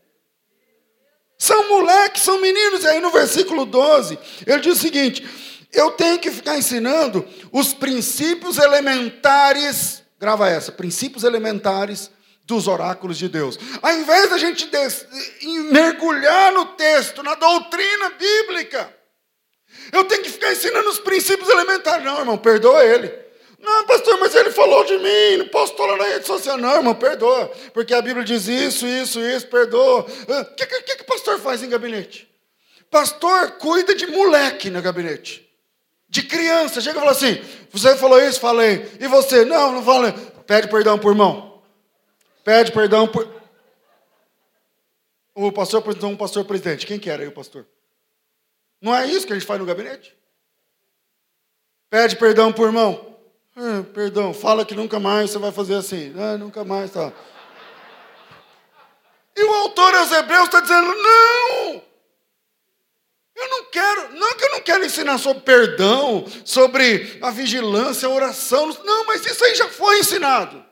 [1.38, 2.84] São moleques, são meninos.
[2.84, 5.24] E aí no versículo 12, ele diz o seguinte:
[5.72, 12.10] Eu tenho que ficar ensinando os princípios elementares, grava essa, princípios elementares
[12.46, 13.60] dos oráculos de Deus.
[13.80, 14.68] Ao invés da gente
[15.72, 19.01] mergulhar no texto, na doutrina bíblica,
[19.92, 22.04] eu tenho que ficar ensinando os princípios elementares.
[22.04, 23.22] Não, irmão, perdoa ele.
[23.62, 26.58] Não, pastor, mas ele falou de mim, não posso falar na rede social.
[26.58, 27.48] Não, irmão, perdoa.
[27.74, 30.02] Porque a Bíblia diz isso, isso, isso, perdoa.
[30.02, 32.28] O ah, que, que, que pastor faz em gabinete?
[32.90, 35.48] Pastor cuida de moleque no gabinete.
[36.10, 36.82] De criança.
[36.82, 37.40] Chega e fala assim:
[37.72, 38.40] você falou isso?
[38.40, 38.92] Falei.
[39.00, 39.46] E você?
[39.46, 40.12] Não, não falei.
[40.48, 41.62] Pede perdão por irmão.
[42.44, 43.30] Pede perdão por.
[45.36, 46.86] O pastor apresentou um pastor presidente.
[46.86, 47.66] Quem que era aí o pastor?
[48.82, 50.18] Não é isso que a gente faz no gabinete?
[51.90, 53.16] Pede perdão por irmão.
[53.56, 56.14] É, perdão, fala que nunca mais você vai fazer assim.
[56.18, 57.14] É, nunca mais, tá.
[59.36, 61.84] E o autor aos Hebreus está dizendo: não!
[63.36, 68.12] Eu não quero, não que eu não quero ensinar sobre perdão, sobre a vigilância, a
[68.12, 68.68] oração.
[68.84, 70.64] Não, mas isso aí já foi ensinado.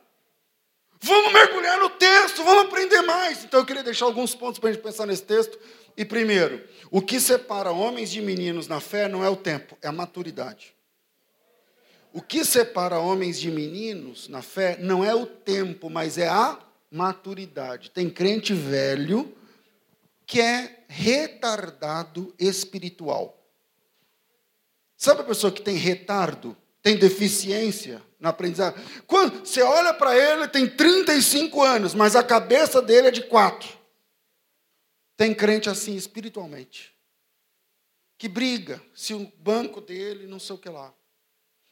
[1.01, 3.43] Vamos mergulhar no texto, vamos aprender mais.
[3.43, 5.57] Então eu queria deixar alguns pontos para a gente pensar nesse texto.
[5.99, 9.87] E primeiro, o que separa homens de meninos na fé não é o tempo, é
[9.89, 10.73] a maturidade.
[12.13, 16.57] O que separa homens de meninos na fé não é o tempo, mas é a
[16.89, 17.91] maturidade.
[17.91, 19.35] Tem crente velho
[20.25, 23.37] que é retardado espiritual.
[24.95, 28.81] Sabe a pessoa que tem retardo, tem deficiência na aprendizagem?
[29.05, 33.78] Quando você olha para ele, tem 35 anos, mas a cabeça dele é de 4.
[35.19, 36.95] Tem crente assim espiritualmente,
[38.17, 40.95] que briga se o banco dele não sei o que lá.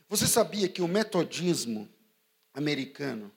[0.09, 1.87] Você sabia que o metodismo
[2.53, 3.31] americano,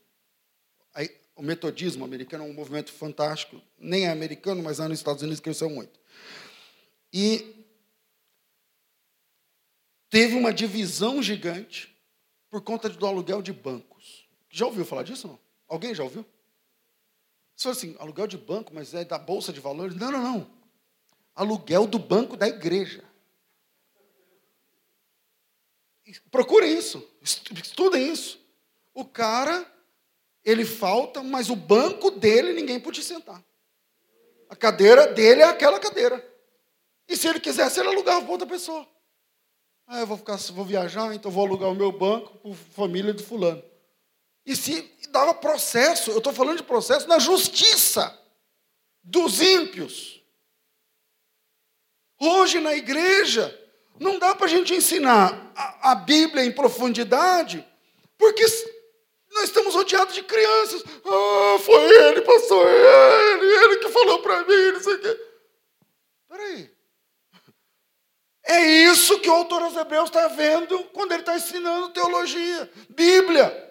[1.37, 5.39] o metodismo americano é um movimento fantástico, nem é americano, mas lá nos Estados Unidos
[5.39, 6.01] cresceu muito.
[7.13, 7.65] E
[10.09, 11.97] teve uma divisão gigante
[12.51, 14.29] por conta do aluguel de bancos.
[14.51, 15.29] Já ouviu falar disso?
[15.29, 15.39] Não?
[15.69, 16.27] Alguém já ouviu?
[17.61, 19.95] Você fala assim, aluguel de banco, mas é da Bolsa de Valores?
[19.95, 20.51] Não, não, não.
[21.35, 23.05] Aluguel do banco da igreja.
[26.31, 28.41] Procurem isso, estudem isso.
[28.95, 29.71] O cara,
[30.43, 33.45] ele falta, mas o banco dele ninguém podia sentar.
[34.49, 36.27] A cadeira dele é aquela cadeira.
[37.07, 38.89] E se ele quisesse, ele alugava para outra pessoa.
[39.87, 43.13] Ah, eu vou ficar, vou viajar, então vou alugar o meu banco para a família
[43.13, 43.63] do fulano.
[44.45, 48.19] E se dava processo, eu estou falando de processo na justiça
[49.03, 50.23] dos ímpios.
[52.19, 53.57] Hoje na igreja,
[53.99, 57.67] não dá para a gente ensinar a, a, Bíblia em profundidade,
[58.19, 58.43] porque
[59.33, 60.83] nós estamos rodeados de crianças.
[61.05, 65.21] Ah, foi ele, passou ele, ele que falou para mim, não sei o quê.
[66.29, 66.71] Peraí.
[68.45, 73.70] É isso que o autor aos Hebreus está vendo quando ele está ensinando teologia, Bíblia.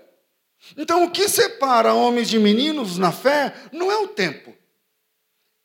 [0.77, 4.55] Então, o que separa homens de meninos na fé não é o tempo.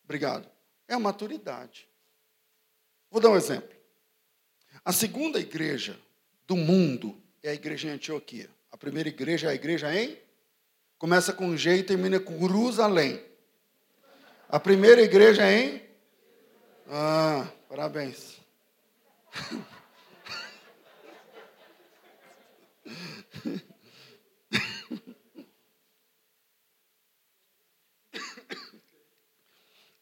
[0.04, 0.48] Obrigado.
[0.86, 1.88] É a maturidade.
[3.10, 3.74] Vou dar um exemplo.
[4.84, 5.98] A segunda igreja
[6.46, 8.48] do mundo é a igreja em Antioquia.
[8.70, 10.18] A primeira igreja é a igreja em?
[10.98, 13.22] Começa com G e termina com Jerusalém.
[14.48, 15.82] A primeira igreja é em?
[16.88, 18.38] Ah, parabéns.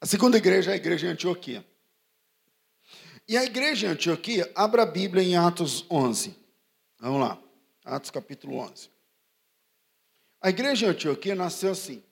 [0.03, 1.65] A segunda igreja é a igreja em Antioquia.
[3.29, 6.35] E a igreja em Antioquia, abra a Bíblia em Atos 11.
[6.99, 7.41] Vamos lá.
[7.85, 8.91] Atos capítulo 11.
[10.41, 12.03] A igreja em Antioquia nasceu assim.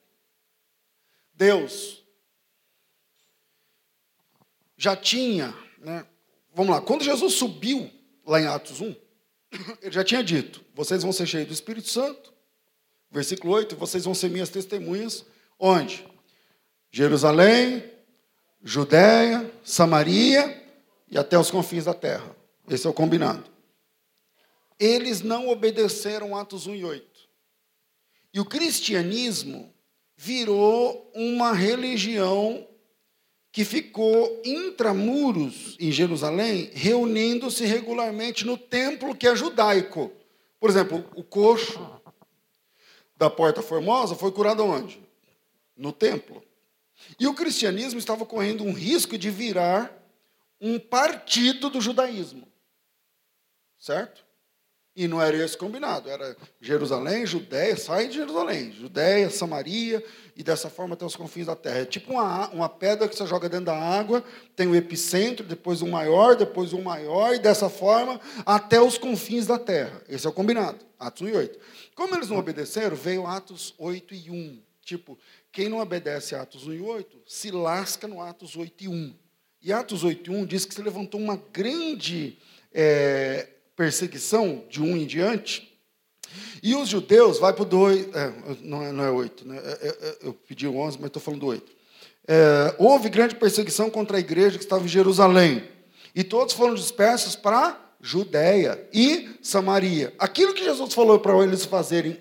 [1.33, 2.01] Deus
[4.77, 6.07] já tinha, né?
[6.55, 7.91] Vamos lá, quando Jesus subiu
[8.25, 8.95] lá em Atos 1,
[9.83, 12.33] ele já tinha dito: vocês vão ser cheios do Espírito Santo,
[13.11, 15.25] versículo 8, vocês vão ser minhas testemunhas,
[15.59, 16.09] onde?
[16.91, 17.83] Jerusalém,
[18.61, 20.61] Judéia, Samaria
[21.09, 22.35] e até os confins da terra.
[22.69, 23.45] Esse é o combinado.
[24.77, 27.07] Eles não obedeceram Atos 1 e 8.
[28.33, 29.73] E o cristianismo
[30.17, 32.67] virou uma religião
[33.51, 40.11] que ficou intramuros em Jerusalém, reunindo-se regularmente no templo que é judaico.
[40.59, 41.79] Por exemplo, o coxo
[43.17, 45.01] da Porta Formosa foi curado onde?
[45.75, 46.41] No templo.
[47.19, 49.91] E o cristianismo estava correndo um risco de virar
[50.59, 52.47] um partido do judaísmo.
[53.79, 54.23] Certo?
[54.93, 60.03] E não era esse combinado, era Jerusalém, Judéia, sai de Jerusalém, Judéia, Samaria,
[60.35, 61.79] e dessa forma até os confins da terra.
[61.79, 64.21] É tipo uma, uma pedra que você joga dentro da água,
[64.53, 69.47] tem o epicentro, depois um maior, depois um maior, e dessa forma até os confins
[69.47, 70.01] da terra.
[70.09, 71.59] Esse é o combinado, Atos 1 e 8.
[71.95, 74.61] Como eles não obedeceram, veio Atos 8 e 1.
[74.83, 75.17] Tipo,
[75.51, 79.15] quem não obedece a Atos 1 e 8 se lasca no Atos 8 e 1.
[79.61, 82.37] E Atos 8 e 1 diz que se levantou uma grande
[82.73, 85.71] é, perseguição de um em diante.
[86.63, 89.57] E os judeus, vai para o 2, é, não, é, não é 8, né?
[89.57, 91.71] É, é, é, eu pedi o 11, mas estou falando do 8.
[92.27, 95.67] É, houve grande perseguição contra a igreja que estava em Jerusalém.
[96.15, 100.13] E todos foram dispersos para Judéia e Samaria.
[100.17, 102.17] Aquilo que Jesus falou para eles fazerem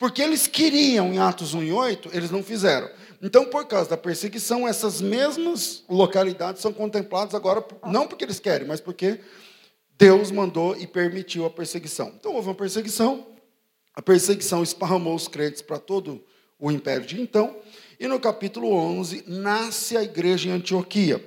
[0.00, 2.88] porque eles queriam em Atos 1 e 8, eles não fizeram.
[3.20, 8.66] Então, por causa da perseguição, essas mesmas localidades são contempladas agora, não porque eles querem,
[8.66, 9.20] mas porque
[9.98, 12.14] Deus mandou e permitiu a perseguição.
[12.18, 13.26] Então, houve uma perseguição,
[13.94, 16.24] a perseguição esparramou os crentes para todo
[16.58, 17.54] o império de então,
[17.98, 21.22] e no capítulo 11 nasce a igreja em Antioquia.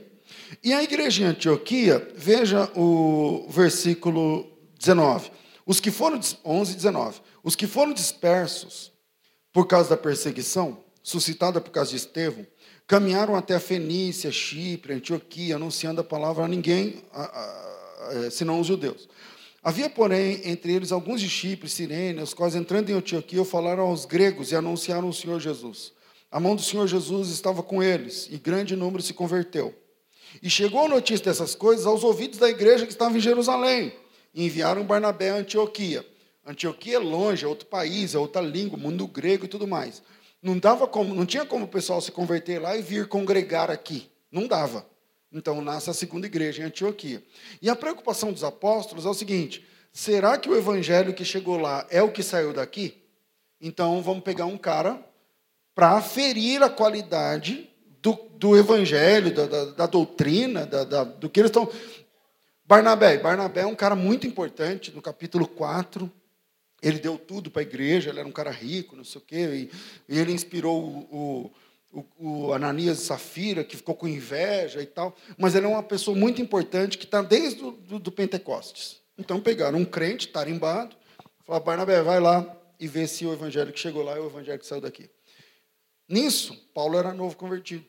[0.64, 5.30] E a igreja em Antioquia, veja o versículo 19.
[5.64, 7.22] Os que foram 11 19.
[7.44, 8.92] Os que foram dispersos
[9.52, 12.48] por causa da perseguição, suscitada por causa de Estevão,
[12.88, 18.30] caminharam até a Fenícia, Chipre, Antioquia, anunciando a palavra a ninguém, a, a, a, é,
[18.30, 19.10] senão os judeus.
[19.62, 24.06] Havia, porém, entre eles alguns de Chipre, Sirene, os quais, entrando em Antioquia, falaram aos
[24.06, 25.94] gregos e anunciaram o Senhor Jesus.
[26.32, 29.74] A mão do Senhor Jesus estava com eles, e grande número se converteu.
[30.42, 33.94] E chegou a notícia dessas coisas aos ouvidos da igreja que estava em Jerusalém,
[34.34, 36.06] e enviaram Barnabé a Antioquia.
[36.46, 40.02] Antioquia é longe, é outro país, é outra língua, mundo grego e tudo mais.
[40.42, 44.10] Não dava como, não tinha como o pessoal se converter lá e vir congregar aqui.
[44.30, 44.86] Não dava.
[45.32, 47.24] Então nasce a segunda igreja em Antioquia.
[47.62, 51.88] E a preocupação dos apóstolos é o seguinte: será que o evangelho que chegou lá
[51.90, 53.02] é o que saiu daqui?
[53.62, 55.00] Então vamos pegar um cara
[55.74, 57.70] para aferir a qualidade
[58.02, 61.72] do, do evangelho, da, da, da doutrina, da, da, do que eles estão.
[62.66, 63.18] Barnabé.
[63.18, 66.12] Barnabé é um cara muito importante, no capítulo 4.
[66.84, 69.70] Ele deu tudo para a igreja, ele era um cara rico, não sei o quê,
[70.10, 71.52] e, e ele inspirou o,
[71.90, 75.16] o, o, Ananias e Safira, que ficou com inveja e tal.
[75.38, 79.02] Mas ele é uma pessoa muito importante que está desde o do, do Pentecostes.
[79.18, 80.94] Então pegaram um crente tarimbado,
[81.46, 84.60] falaram, Barnabé, vai lá e vê se o evangelho que chegou lá é o evangelho
[84.60, 85.10] que saiu daqui.
[86.10, 87.86] Nisso, Paulo era novo convertido.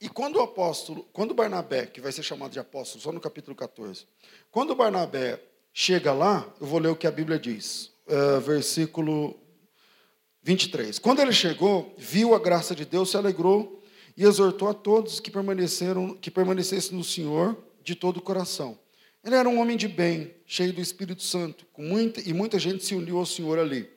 [0.00, 3.54] E quando o apóstolo, quando Barnabé, que vai ser chamado de apóstolo, só no capítulo
[3.54, 4.06] 14,
[4.50, 5.38] quando Barnabé
[5.76, 9.36] chega lá, eu vou ler o que a Bíblia diz, uh, versículo
[10.44, 11.00] 23.
[11.00, 13.82] Quando ele chegou, viu a graça de Deus, se alegrou
[14.16, 18.78] e exortou a todos que permaneceram, que permanecessem no Senhor de todo o coração.
[19.24, 22.94] Ele era um homem de bem, cheio do Espírito Santo, muita, e muita gente se
[22.94, 23.90] uniu ao Senhor ali.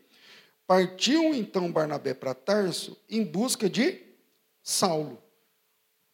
[0.65, 4.01] Partiu então Barnabé para Tarso em busca de
[4.63, 5.21] Saulo.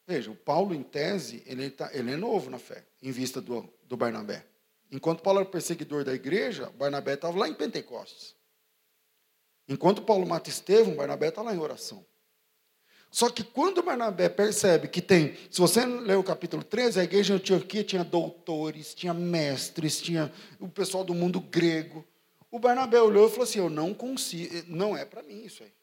[0.06, 3.70] Veja, o Paulo, em tese, ele, tá, ele é novo na fé, em vista do,
[3.88, 4.46] do Barnabé.
[4.94, 8.36] Enquanto Paulo era perseguidor da igreja, Barnabé estava lá em Pentecostes.
[9.68, 12.06] Enquanto Paulo mata Estevão, Barnabé está lá em oração.
[13.10, 17.40] Só que quando Barnabé percebe que tem, se você ler o capítulo 13, a igreja
[17.40, 22.06] de Antioquia tinha doutores, tinha mestres, tinha o pessoal do mundo grego.
[22.52, 25.74] O Barnabé olhou e falou assim: Eu não consigo, não é para mim isso aí.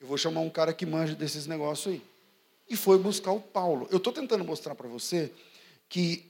[0.00, 2.02] Eu vou chamar um cara que manja desses negócios aí.
[2.68, 3.86] E foi buscar o Paulo.
[3.92, 5.32] Eu estou tentando mostrar para você
[5.88, 6.28] que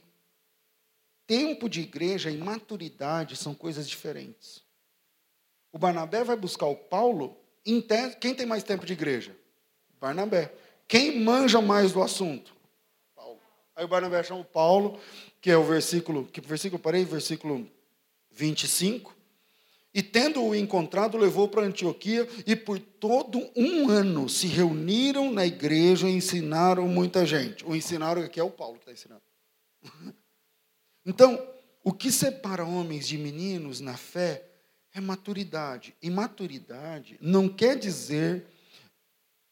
[1.29, 4.63] tempo de igreja e maturidade são coisas diferentes.
[5.71, 7.37] O Barnabé vai buscar o Paulo.
[8.19, 9.37] Quem tem mais tempo de igreja?
[10.01, 10.51] Barnabé.
[10.87, 12.55] Quem manja mais do assunto?
[13.15, 13.39] Paulo.
[13.75, 14.99] Aí o Barnabé chama o Paulo,
[15.39, 17.05] que é o versículo, que versículo parei?
[17.05, 17.69] Versículo
[18.31, 19.15] 25.
[19.93, 26.09] E tendo-o encontrado, levou para Antioquia, e por todo um ano se reuniram na igreja
[26.09, 27.63] e ensinaram muita gente.
[27.63, 29.21] O ensinaram aqui é o Paulo que está ensinando.
[31.05, 31.47] Então,
[31.83, 34.45] o que separa homens de meninos na fé
[34.93, 35.95] é maturidade.
[36.01, 38.45] E maturidade não quer dizer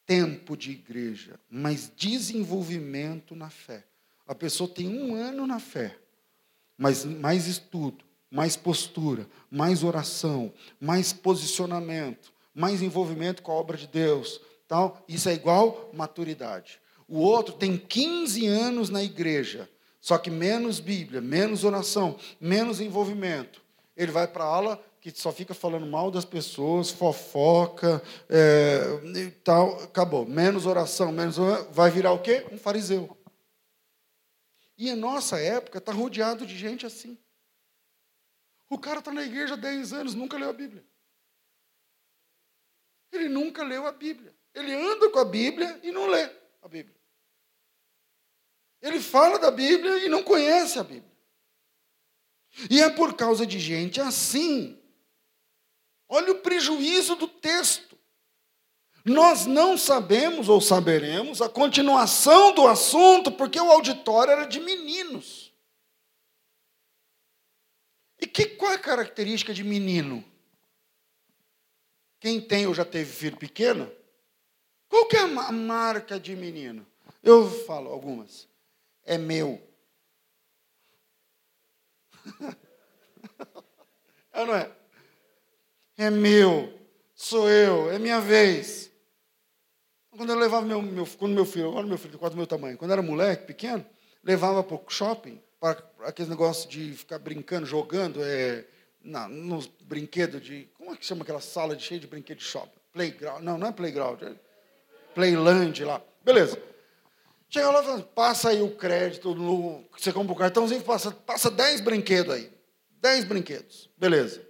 [0.06, 3.86] tempo de igreja, mas desenvolvimento na fé.
[4.26, 5.98] A pessoa tem um ano na fé,
[6.78, 13.88] mas mais estudo, mais postura, mais oração, mais posicionamento, mais envolvimento com a obra de
[13.88, 15.04] Deus, tal.
[15.08, 16.80] Isso é igual maturidade.
[17.08, 19.70] O outro tem 15 anos na igreja,
[20.08, 23.62] só que menos Bíblia, menos oração, menos envolvimento.
[23.94, 28.84] Ele vai para a aula que só fica falando mal das pessoas, fofoca, é,
[29.18, 30.26] e tal, acabou.
[30.26, 31.36] Menos oração, menos
[31.72, 32.48] vai virar o quê?
[32.50, 33.18] Um fariseu.
[34.78, 37.18] E a nossa época está rodeado de gente assim.
[38.70, 40.86] O cara está na igreja há 10 anos, nunca leu a Bíblia.
[43.12, 44.34] Ele nunca leu a Bíblia.
[44.54, 46.97] Ele anda com a Bíblia e não lê a Bíblia.
[48.88, 51.12] Ele fala da Bíblia e não conhece a Bíblia.
[52.70, 54.80] E é por causa de gente assim.
[56.08, 57.98] Olha o prejuízo do texto.
[59.04, 65.54] Nós não sabemos ou saberemos a continuação do assunto, porque o auditório era de meninos.
[68.20, 70.24] E que, qual é a característica de menino?
[72.20, 73.92] Quem tem ou já teve filho pequeno?
[74.90, 76.86] Qual que é a marca de menino?
[77.22, 78.47] Eu falo algumas.
[79.08, 79.60] É meu.
[84.34, 84.70] é não é?
[85.98, 86.78] É meu.
[87.16, 87.90] Sou eu.
[87.90, 88.92] É minha vez.
[90.12, 92.78] Quando eu levava meu, meu, quando meu filho, olha meu filho, quase do meu tamanho,
[92.78, 93.86] quando era moleque, pequeno,
[94.24, 98.66] levava para o shopping, para aquele negócio de ficar brincando, jogando, é,
[99.02, 100.70] na, nos brinquedos de.
[100.74, 102.78] Como é que chama aquela sala de, cheia de brinquedos de shopping?
[102.92, 103.42] Playground.
[103.42, 104.36] Não, não é playground, é
[105.16, 106.02] playland lá.
[106.26, 106.62] Beleza.
[107.50, 111.50] Chega lá e fala, passa aí o crédito, no, você compra o cartãozinho, passa, passa
[111.50, 112.52] 10 brinquedos aí.
[113.00, 113.90] 10 brinquedos.
[113.98, 114.46] Beleza.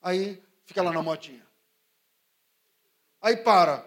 [0.00, 1.46] Aí fica lá na motinha.
[3.20, 3.84] Aí para.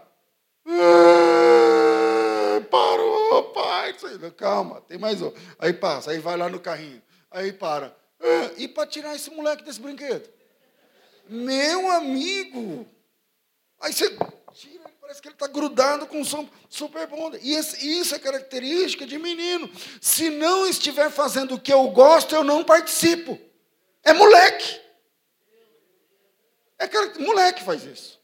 [2.70, 3.96] Parou, pai.
[4.38, 5.32] Calma, tem mais um.
[5.60, 7.02] Aí passa, aí vai lá no carrinho.
[7.32, 7.96] Aí para.
[8.58, 10.30] E para tirar esse moleque desse brinquedo?
[11.28, 12.88] Meu amigo.
[13.82, 14.16] Aí você
[14.54, 16.24] tira, parece que ele está grudado com
[16.68, 17.32] super bom.
[17.40, 19.70] E isso é característica de menino.
[20.02, 23.40] Se não estiver fazendo o que eu gosto, eu não participo.
[24.04, 24.82] É moleque.
[26.80, 28.20] É moleque faz isso.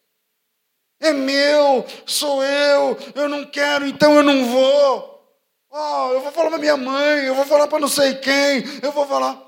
[1.00, 5.40] É meu, sou eu, eu não quero, então eu não vou.
[5.70, 8.92] Oh, eu vou falar para minha mãe, eu vou falar para não sei quem, eu
[8.92, 9.40] vou falar.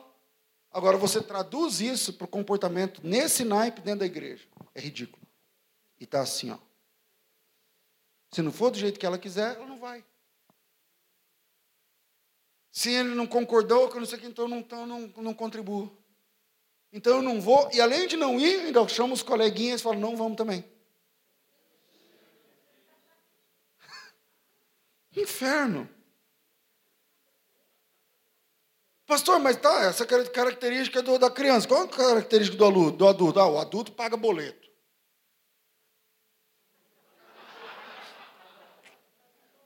[0.71, 4.43] Agora você traduz isso para o comportamento nesse naipe dentro da igreja.
[4.73, 5.21] É ridículo.
[5.99, 6.72] E está assim, ó.
[8.33, 10.03] Se não for do jeito que ela quiser, ela não vai.
[12.71, 15.95] Se ele não concordou com não sei o que, então não, então não, não contribuo.
[16.91, 19.99] Então eu não vou, e além de não ir, ainda chamo os coleguinhas e falo,
[19.99, 20.65] não vamos também.
[25.15, 25.87] Inferno.
[29.05, 31.67] Pastor, mas tá, essa característica do, da criança.
[31.67, 32.89] Qual é a característica do?
[32.89, 33.39] Do adulto?
[33.39, 34.72] Ah, o adulto paga boleto.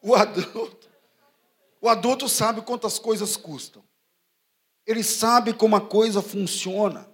[0.08, 0.90] O adulto,
[1.82, 3.84] o adulto sabe quantas coisas custam.
[4.86, 7.14] Ele sabe como a coisa funciona.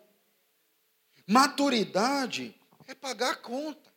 [1.25, 3.91] Maturidade é pagar a conta.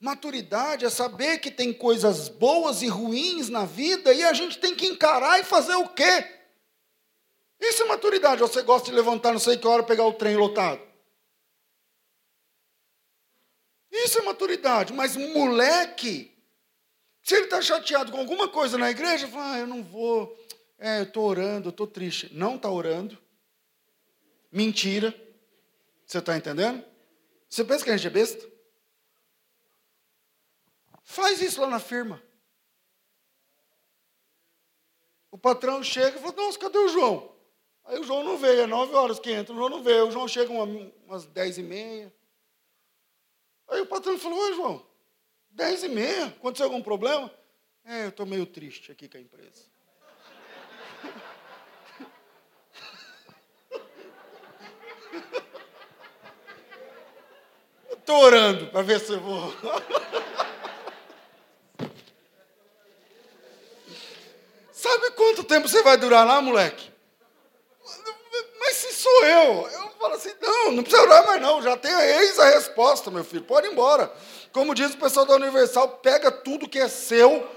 [0.00, 4.74] Maturidade é saber que tem coisas boas e ruins na vida e a gente tem
[4.74, 6.46] que encarar e fazer o quê?
[7.60, 8.40] Isso é maturidade.
[8.40, 10.80] Você gosta de levantar não sei que hora pegar o trem lotado.
[13.92, 14.94] Isso é maturidade.
[14.94, 16.37] Mas moleque,
[17.28, 20.34] se ele está chateado com alguma coisa na igreja, fala, ah, eu não vou,
[20.78, 22.32] é, eu estou orando, eu estou triste.
[22.32, 23.18] Não está orando.
[24.50, 25.14] Mentira.
[26.06, 26.82] Você está entendendo?
[27.46, 28.50] Você pensa que a gente é besta?
[31.04, 32.22] Faz isso lá na firma.
[35.30, 37.36] O patrão chega e fala, nossa, cadê o João?
[37.84, 40.08] Aí o João não veio, é nove horas que entra, o João não veio.
[40.08, 40.64] O João chega uma,
[41.04, 42.10] umas dez e meia.
[43.68, 44.87] Aí o patrão falou, oi João,
[45.58, 47.28] dez e meia, aconteceu algum problema?
[47.84, 49.64] É, eu estou meio triste aqui com a empresa.
[57.90, 59.52] Estou orando para ver se eu vou.
[64.72, 66.88] Sabe quanto tempo você vai durar lá, moleque?
[68.98, 69.68] Sou eu.
[69.68, 73.24] Eu falo assim, não, não precisa orar mais não, já tem eis a resposta, meu
[73.24, 74.12] filho, pode ir embora.
[74.52, 77.48] Como diz o pessoal da Universal, pega tudo que é seu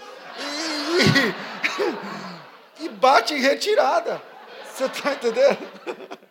[2.79, 4.21] e, e bate em retirada.
[4.71, 5.57] Você está entendendo?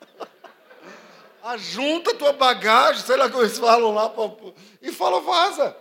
[1.43, 4.13] Ajunta tua bagagem, sei lá como eles falam lá,
[4.81, 5.77] e fala, vaza.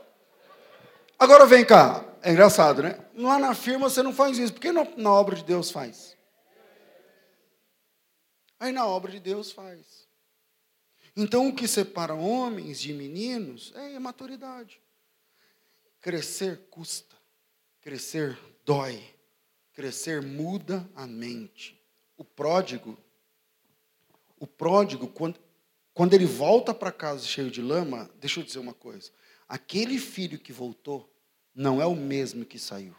[1.20, 2.98] Agora vem cá, é engraçado, né?
[3.16, 6.18] Lá na firma você não faz isso, por que na obra de Deus faz?
[8.60, 10.08] Aí na obra de Deus faz.
[11.16, 14.82] Então o que separa homens de meninos é a maturidade.
[16.02, 17.16] Crescer custa,
[17.82, 19.04] crescer dói,
[19.74, 21.82] crescer muda a mente.
[22.18, 22.98] O pródigo,
[24.38, 25.40] o pródigo, quando,
[25.94, 29.12] quando ele volta para casa cheio de lama, deixa eu dizer uma coisa:
[29.48, 31.14] aquele filho que voltou
[31.54, 32.96] não é o mesmo que saiu.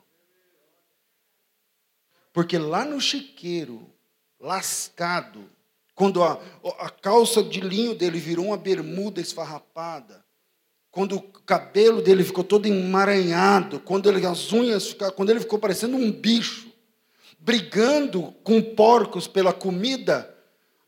[2.33, 3.91] Porque lá no chiqueiro,
[4.41, 5.45] lascado,
[5.95, 6.41] quando a,
[6.79, 10.25] a calça de linho dele virou uma bermuda esfarrapada,
[10.91, 15.59] quando o cabelo dele ficou todo emaranhado, quando ele, as unhas ficaram, quando ele ficou
[15.59, 16.73] parecendo um bicho,
[17.39, 20.35] brigando com porcos pela comida,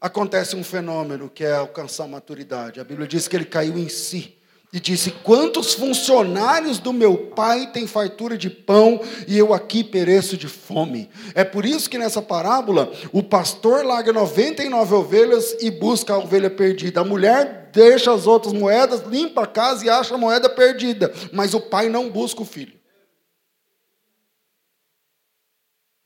[0.00, 2.80] acontece um fenômeno que é alcançar maturidade.
[2.80, 4.41] A Bíblia diz que ele caiu em si
[4.72, 10.36] e disse: Quantos funcionários do meu pai têm fartura de pão e eu aqui pereço
[10.36, 11.10] de fome?
[11.34, 16.48] É por isso que nessa parábola o pastor larga 99 ovelhas e busca a ovelha
[16.48, 17.02] perdida.
[17.02, 21.52] A mulher deixa as outras moedas, limpa a casa e acha a moeda perdida, mas
[21.52, 22.80] o pai não busca o filho.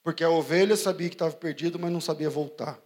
[0.02, 2.85] Porque a ovelha sabia que estava perdido, mas não sabia voltar.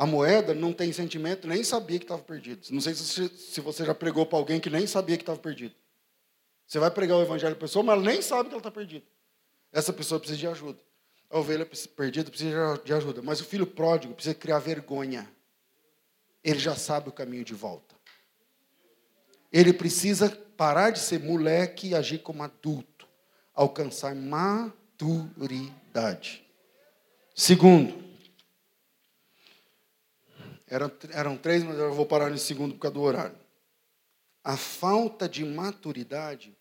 [0.00, 2.66] A moeda não tem sentimento, nem sabia que estava perdido.
[2.70, 5.74] Não sei se, você já pregou para alguém que nem sabia que estava perdido.
[6.66, 9.04] Você vai pregar o evangelho para pessoa, mas ela nem sabe que ela está perdida.
[9.70, 10.80] Essa pessoa precisa de ajuda.
[11.28, 13.20] A ovelha perdida precisa de ajuda.
[13.20, 15.30] Mas o filho pródigo precisa criar vergonha.
[16.42, 17.94] Ele já sabe o caminho de volta.
[19.52, 23.06] Ele precisa parar de ser moleque e agir como adulto.
[23.54, 26.42] Alcançar maturidade.
[27.34, 28.09] Segundo,
[30.70, 33.38] eram, eram três, mas eu vou parar no segundo por causa do horário.
[34.42, 36.56] A falta de maturidade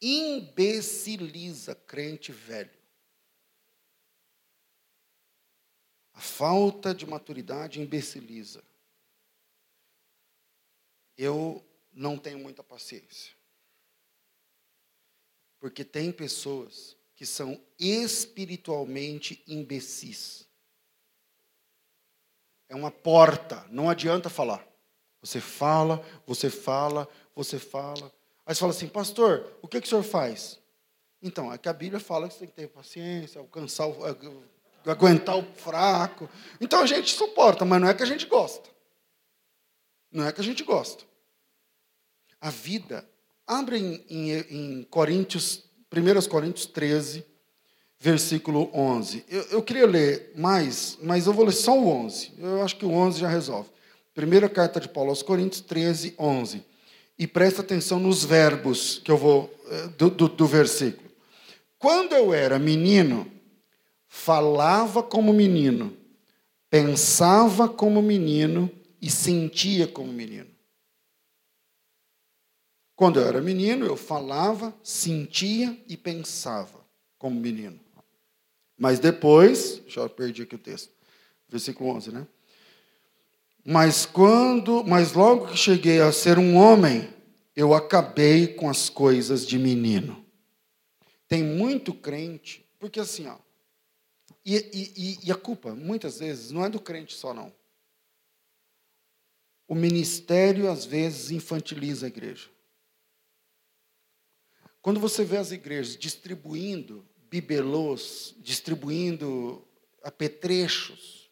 [0.00, 2.78] imbeciliza crente velho.
[6.12, 8.62] A falta de maturidade imbeciliza.
[11.16, 13.34] Eu não tenho muita paciência.
[15.58, 20.49] Porque tem pessoas que são espiritualmente imbecis
[22.70, 24.64] é uma porta, não adianta falar.
[25.20, 28.10] Você fala, você fala, você fala.
[28.46, 30.58] Aí você fala assim, pastor, o que, que o senhor faz?
[31.20, 33.98] Então, é que a Bíblia fala que você tem que ter paciência, alcançar o,
[34.86, 36.30] aguentar o fraco.
[36.60, 38.70] Então a gente suporta, mas não é que a gente gosta.
[40.10, 41.04] Não é que a gente gosta.
[42.40, 43.06] A vida,
[43.46, 47.26] abre em, em, em Coríntios 1 Coríntios 13,
[48.00, 49.24] versículo 11.
[49.28, 52.32] Eu, eu, queria ler mais, mas eu vou ler só o 11.
[52.38, 53.68] Eu acho que o 11 já resolve.
[54.14, 56.64] Primeira carta de Paulo aos Coríntios 13, 11.
[57.18, 61.10] E presta atenção nos verbos que eu vou eh, do, do, do versículo.
[61.78, 63.30] Quando eu era menino,
[64.08, 65.94] falava como menino,
[66.70, 68.70] pensava como menino
[69.00, 70.48] e sentia como menino.
[72.96, 76.80] Quando eu era menino, eu falava, sentia e pensava
[77.18, 77.78] como menino.
[78.80, 80.90] Mas depois, já perdi aqui o texto,
[81.50, 82.26] versículo 11, né?
[83.62, 87.12] Mas quando, mas logo que cheguei a ser um homem,
[87.54, 90.24] eu acabei com as coisas de menino.
[91.28, 93.36] Tem muito crente, porque assim, ó,
[94.42, 97.52] e, e, e a culpa, muitas vezes, não é do crente só, não.
[99.68, 102.48] O ministério, às vezes, infantiliza a igreja.
[104.80, 109.64] Quando você vê as igrejas distribuindo bibelôs, distribuindo
[110.02, 111.30] apetrechos.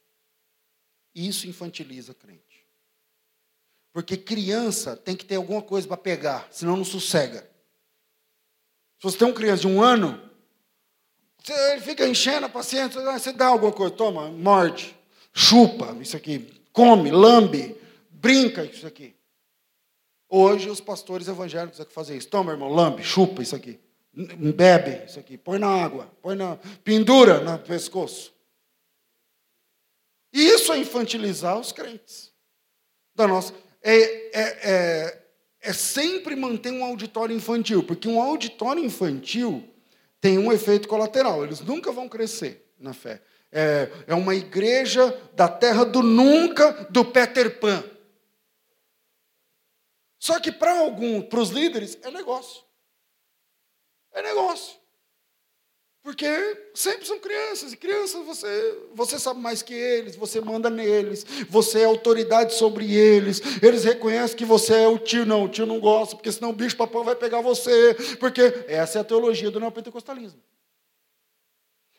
[1.15, 2.65] Isso infantiliza crente.
[3.93, 7.41] Porque criança tem que ter alguma coisa para pegar, senão não sossega.
[8.99, 10.31] Se você tem um criança de um ano,
[11.49, 14.97] ele fica enchendo a paciência, você dá alguma coisa, toma, morde,
[15.33, 17.77] chupa isso aqui, come, lambe,
[18.11, 19.17] brinca isso aqui.
[20.29, 22.29] Hoje os pastores evangélicos é que fazem isso.
[22.29, 23.81] Toma, irmão, lambe, chupa isso aqui
[24.53, 28.35] bebe isso aqui, põe na água, põe na pendura no pescoço.
[30.33, 32.33] Isso é infantilizar os crentes.
[33.15, 35.23] Da nossa é, é, é,
[35.61, 39.69] é sempre manter um auditório infantil, porque um auditório infantil
[40.21, 41.45] tem um efeito colateral.
[41.45, 43.23] Eles nunca vão crescer na fé.
[43.51, 47.83] É, é uma igreja da terra do nunca do Peter Pan.
[50.19, 52.68] Só que para alguns, para os líderes, é negócio.
[54.13, 54.79] É negócio.
[56.03, 56.27] Porque
[56.75, 61.81] sempre são crianças, e crianças você, você sabe mais que eles, você manda neles, você
[61.81, 65.79] é autoridade sobre eles, eles reconhecem que você é o tio, não, o tio não
[65.79, 69.61] gosta, porque senão o bicho papão vai pegar você, porque essa é a teologia do
[69.61, 70.41] neopentecostalismo.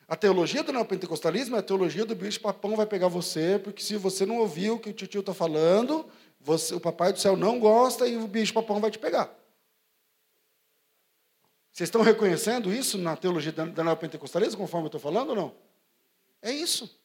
[0.08, 3.96] A teologia do neopentecostalismo é a teologia do bicho papão vai pegar você, porque se
[3.96, 6.04] você não ouviu o que o tio está falando,
[6.40, 9.39] você, o papai do céu não gosta e o bicho papão vai te pegar.
[11.72, 15.56] Vocês estão reconhecendo isso na teologia da neopentecostalismo, conforme eu estou falando ou não?
[16.42, 17.00] É isso.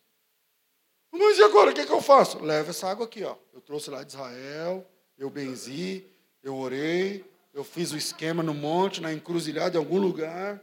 [1.12, 2.42] Mas e agora, o que, é que eu faço?
[2.42, 3.36] Leva essa água aqui, ó.
[3.52, 4.84] Eu trouxe lá de Israel,
[5.16, 6.06] eu benzi,
[6.42, 10.60] eu orei, eu fiz o esquema no monte, na encruzilhada, em algum lugar.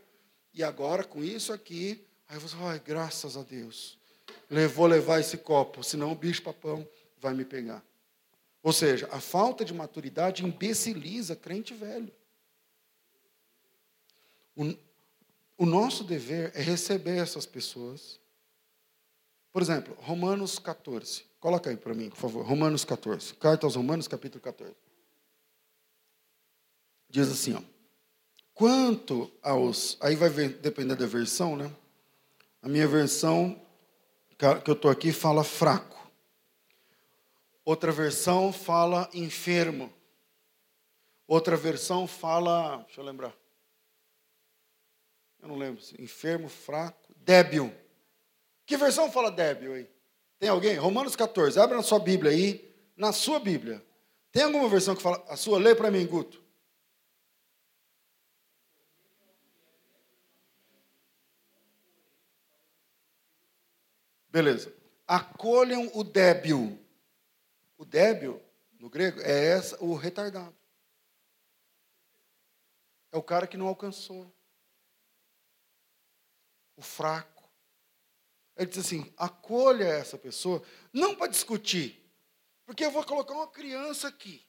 [0.54, 3.97] E agora, com isso aqui, aí você vai, graças a Deus.
[4.74, 6.86] Vou levar esse copo, senão o bicho papão
[7.18, 7.82] vai me pegar.
[8.62, 12.12] Ou seja, a falta de maturidade imbeciliza crente velho.
[14.56, 14.74] O,
[15.58, 18.20] o nosso dever é receber essas pessoas.
[19.52, 21.26] Por exemplo, Romanos 14.
[21.39, 22.45] Coloca aí para mim, por favor.
[22.45, 23.34] Romanos 14.
[23.36, 24.74] Carta aos Romanos, capítulo 14.
[27.10, 27.62] Diz assim, ó.
[28.54, 29.97] Quanto aos.
[30.02, 31.74] Aí vai depender da versão, né?
[32.62, 33.60] A minha versão,
[34.38, 35.99] que eu estou aqui, fala fraco.
[37.66, 39.91] Outra versão fala enfermo.
[41.28, 42.78] Outra versão fala.
[42.86, 43.40] Deixa eu lembrar.
[45.41, 45.81] Eu não lembro.
[45.97, 47.73] Enfermo, fraco, débil.
[48.65, 49.89] Que versão fala débil aí?
[50.37, 50.75] Tem alguém?
[50.75, 51.59] Romanos 14.
[51.59, 52.73] Abre na sua Bíblia aí.
[52.95, 53.83] Na sua Bíblia.
[54.31, 55.23] Tem alguma versão que fala.
[55.27, 56.41] A sua, lê para mim, Guto.
[64.29, 64.73] Beleza.
[65.07, 66.79] Acolham o débil.
[67.77, 68.41] O débil,
[68.79, 70.55] no grego, é essa, o retardado.
[73.11, 74.31] É o cara que não alcançou
[76.82, 77.49] o fraco.
[78.57, 80.61] Ele diz assim: acolha essa pessoa,
[80.91, 82.03] não para discutir,
[82.65, 84.45] porque eu vou colocar uma criança aqui,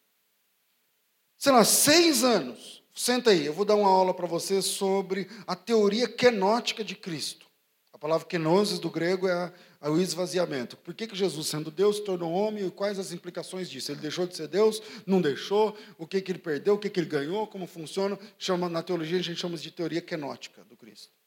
[1.39, 2.83] sei lá, seis anos.
[2.95, 7.47] Senta aí, eu vou dar uma aula para você sobre a teoria kenótica de Cristo.
[7.91, 10.77] A palavra kenosis do grego é a, o esvaziamento.
[10.77, 13.93] Por que, que Jesus, sendo Deus, se tornou homem e quais as implicações disso?
[13.93, 14.83] Ele deixou de ser Deus?
[15.07, 15.75] Não deixou?
[15.97, 16.75] O que, que ele perdeu?
[16.75, 17.47] O que, que ele ganhou?
[17.47, 18.19] Como funciona?
[18.39, 21.22] Chama, na teologia a gente chama de teoria kenótica do Cristo.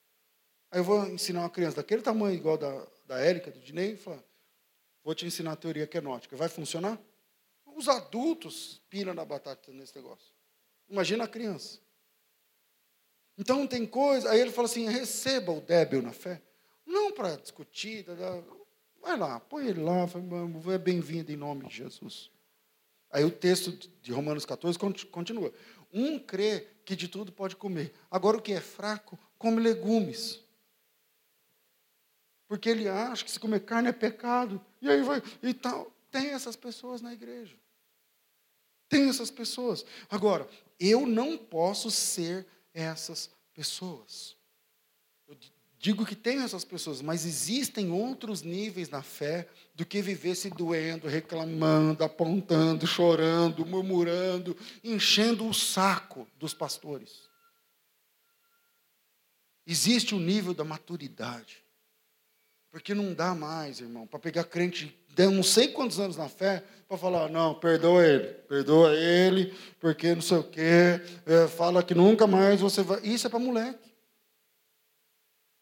[0.76, 3.96] Aí eu vou ensinar uma criança daquele tamanho, igual da, da Érica, do Dinei, e
[3.96, 4.22] falar,
[5.06, 6.36] vou te ensinar a teoria kenótica.
[6.36, 7.00] Vai funcionar?
[7.66, 10.34] Os adultos piram na batata nesse negócio.
[10.90, 11.80] Imagina a criança.
[13.38, 14.30] Então tem coisa.
[14.30, 16.42] Aí ele fala assim: receba o débil na fé.
[16.86, 18.06] Não para discutir.
[19.02, 20.06] Vai lá, põe ele lá,
[20.74, 22.30] é bem-vindo em nome de Jesus.
[23.10, 23.72] Aí o texto
[24.02, 24.78] de Romanos 14
[25.10, 25.54] continua.
[25.94, 27.94] Um crê que de tudo pode comer.
[28.12, 30.44] Agora, o que é fraco, come legumes.
[32.56, 34.64] Porque ele acha que se comer carne é pecado.
[34.82, 35.22] E aí vai.
[35.44, 35.92] E tal.
[36.10, 37.54] Tem essas pessoas na igreja.
[38.88, 39.86] Tem essas pessoas.
[40.10, 40.48] Agora,
[40.80, 44.38] eu não posso ser essas pessoas.
[45.28, 45.36] Eu
[45.78, 50.50] digo que tenho essas pessoas, mas existem outros níveis na fé do que viver se
[50.50, 57.24] doendo, reclamando, apontando, chorando, murmurando, enchendo o saco dos pastores.
[59.68, 61.65] Existe o nível da maturidade.
[62.76, 66.62] Porque não dá mais, irmão, para pegar crente de não sei quantos anos na fé,
[66.90, 71.96] para falar, não, perdoa ele, perdoa ele, porque não sei o quê, é, fala que
[71.96, 73.00] nunca mais você vai.
[73.00, 73.96] Isso é para moleque.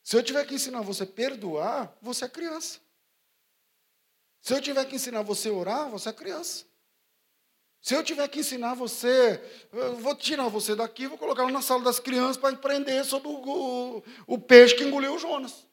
[0.01, 2.79] Se eu tiver que ensinar você a perdoar, você é criança.
[4.41, 6.65] Se eu tiver que ensinar você a orar, você é criança.
[7.79, 9.39] Se eu tiver que ensinar você,
[9.71, 13.33] eu vou tirar você daqui, vou colocar na sala das crianças para aprender sobre o,
[13.33, 15.71] o, o peixe que engoliu o Jonas.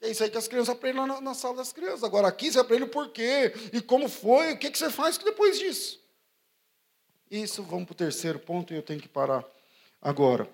[0.00, 2.04] É isso aí que as crianças aprendem lá na, na sala das crianças.
[2.04, 5.58] Agora aqui você aprende o porquê e como foi, o que, que você faz depois
[5.58, 6.00] disso.
[7.30, 9.44] Isso, vamos para o terceiro ponto e eu tenho que parar
[10.00, 10.48] agora.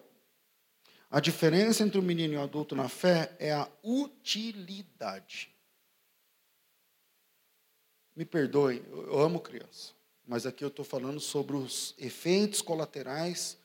[1.11, 5.55] A diferença entre o menino e o adulto na fé é a utilidade.
[8.17, 9.93] Me perdoe, eu amo criança,
[10.27, 13.59] mas aqui eu estou falando sobre os efeitos colaterais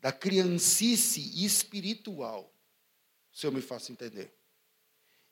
[0.00, 2.52] da criancice espiritual,
[3.32, 4.30] se eu me faço entender.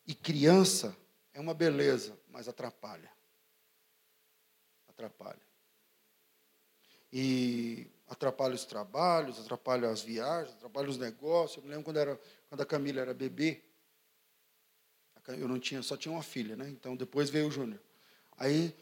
[0.07, 0.97] E criança
[1.33, 3.11] é uma beleza, mas atrapalha.
[4.89, 5.41] Atrapalha.
[7.13, 11.59] E atrapalha os trabalhos, atrapalha as viagens, atrapalha os negócios.
[11.59, 13.63] Eu me lembro quando, era, quando a Camila era bebê.
[15.29, 16.69] Eu não tinha, só tinha uma filha, né?
[16.69, 17.81] Então depois veio o Júnior.
[18.37, 18.75] Aí,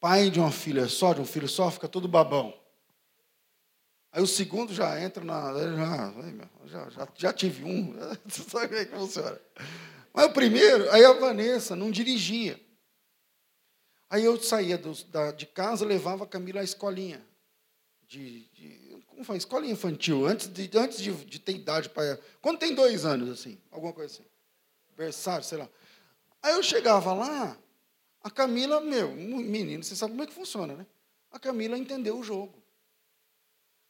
[0.00, 2.58] pai de uma filha só, de um filho só, fica todo babão.
[4.10, 5.52] Aí o segundo já entra na.
[6.66, 7.94] Já, já, já, tive um,
[8.28, 9.40] sabe como é que funciona.
[10.12, 12.60] Mas o primeiro, aí a Vanessa não dirigia.
[14.10, 17.24] Aí eu saía do, da, de casa, levava a Camila à escolinha.
[18.06, 19.38] De, de, como faz?
[19.38, 22.20] Escolinha infantil, antes de, antes de, de ter idade para.
[22.42, 24.24] Quando tem dois anos, assim, alguma coisa assim.
[24.94, 25.68] Berçário, sei lá.
[26.42, 27.56] Aí eu chegava lá,
[28.22, 30.86] a Camila, meu, menino, você sabe como é que funciona, né?
[31.30, 32.62] A Camila entendeu o jogo.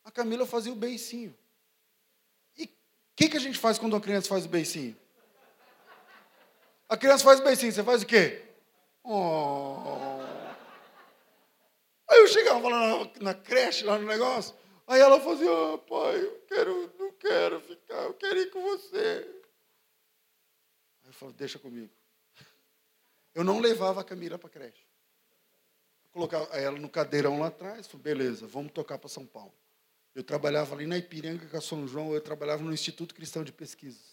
[0.05, 1.37] A Camila fazia o beicinho.
[2.57, 2.69] E o
[3.17, 4.97] que, que a gente faz quando uma criança faz o beicinho?
[6.93, 8.43] A criança faz beicinho, você faz o quê?
[9.03, 10.21] Oh.
[12.07, 14.55] Aí eu chegava lá na, na, creche, lá no negócio,
[14.87, 19.27] aí ela fazia, oh, pai, eu quero, não quero ficar, eu quero ir com você.
[21.03, 21.91] Aí eu falei, deixa comigo.
[23.35, 24.87] Eu não levava a Camila para a creche.
[26.11, 29.55] Colocava ela no cadeirão lá atrás, falei, beleza, vamos tocar para São Paulo.
[30.15, 33.51] Eu trabalhava ali na Ipiranga, com a São João, eu trabalhava no Instituto Cristão de
[33.51, 34.12] Pesquisas.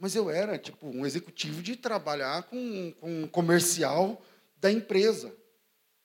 [0.00, 4.20] Mas eu era, tipo, um executivo de trabalhar com, com um comercial
[4.56, 5.30] da empresa.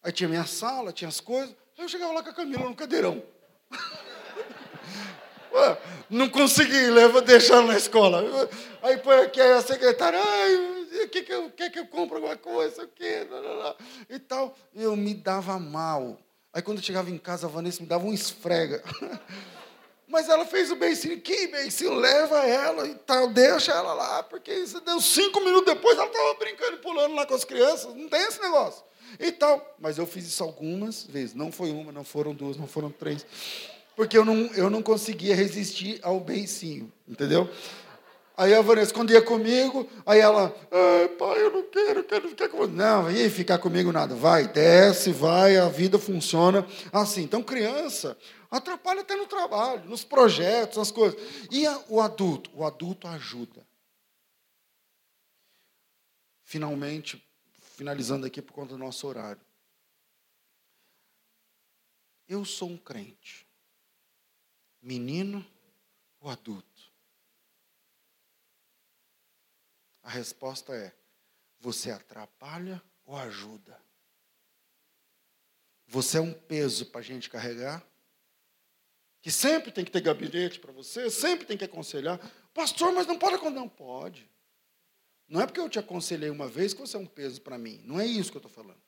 [0.04, 1.56] Aí tinha minha sala, tinha as coisas.
[1.78, 3.24] Aí eu chegava lá com a Camila no cadeirão.
[5.54, 5.78] Ué,
[6.10, 8.22] não consegui leva, deixar na escola.
[8.84, 12.84] Aí põe aqui a secretária, ai, quer que, eu, quer que eu compre alguma coisa,
[12.84, 13.26] o quê?
[14.10, 14.58] E tal.
[14.74, 16.20] Eu me dava mal.
[16.52, 18.84] Aí quando eu chegava em casa, a Vanessa me dava um esfrega.
[20.08, 24.54] Mas ela fez o beicinho, que beicinho, leva ela e tal, deixa ela lá, porque
[24.54, 28.08] isso deu cinco minutos depois, ela estava brincando e pulando lá com as crianças, não
[28.08, 28.84] tem esse negócio.
[29.20, 29.76] E tal.
[29.80, 33.26] Mas eu fiz isso algumas vezes, não foi uma, não foram duas, não foram três.
[33.96, 37.50] Porque eu não, eu não conseguia resistir ao beicinho, entendeu?
[38.38, 42.50] Aí a Vanessa, quando ia comigo, aí ela, ai, pai, eu não quero, quero ficar
[42.50, 42.72] com você.
[42.74, 44.14] Não, ia ficar comigo nada.
[44.14, 47.24] Vai, desce, vai, a vida funciona assim.
[47.24, 48.18] Então, criança,
[48.56, 51.20] Atrapalha até no trabalho, nos projetos, nas coisas.
[51.52, 52.50] E a, o adulto?
[52.54, 53.68] O adulto ajuda.
[56.42, 57.22] Finalmente,
[57.76, 59.42] finalizando aqui por conta do nosso horário.
[62.30, 63.46] Eu sou um crente.
[64.82, 65.46] Menino
[66.22, 66.75] ou adulto?
[70.06, 70.96] A resposta é:
[71.60, 73.78] você atrapalha ou ajuda?
[75.88, 77.86] Você é um peso para a gente carregar?
[79.26, 82.20] que sempre tem que ter gabinete para você, sempre tem que aconselhar.
[82.54, 84.30] Pastor, mas não pode Não pode.
[85.28, 87.82] Não é porque eu te aconselhei uma vez que você é um peso para mim.
[87.86, 88.80] Não é isso que eu estou falando.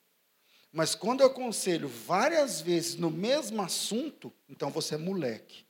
[0.71, 5.65] Mas quando eu aconselho várias vezes no mesmo assunto, então você é moleque.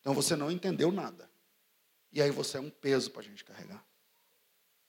[0.00, 1.30] Então você não entendeu nada.
[2.10, 3.86] E aí você é um peso para a gente carregar.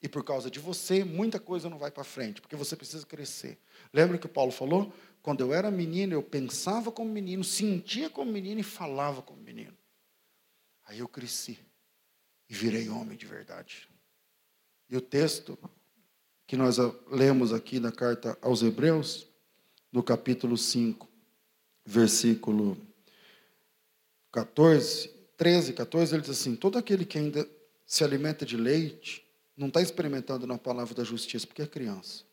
[0.02, 3.60] E por causa de você, muita coisa não vai para frente, porque você precisa crescer.
[3.94, 4.92] Lembra que o Paulo falou?
[5.22, 9.78] quando eu era menino, eu pensava como menino, sentia como menino e falava como menino.
[10.86, 11.60] Aí eu cresci
[12.50, 13.88] e virei homem de verdade.
[14.90, 15.58] E o texto
[16.48, 16.78] que nós
[17.10, 19.28] lemos aqui na carta aos Hebreus,
[19.92, 21.08] no capítulo 5,
[21.86, 22.78] versículo
[24.32, 27.48] 14, 13, 14, ele diz assim: Todo aquele que ainda
[27.86, 29.26] se alimenta de leite
[29.56, 32.24] não está experimentando na palavra da justiça, porque é criança.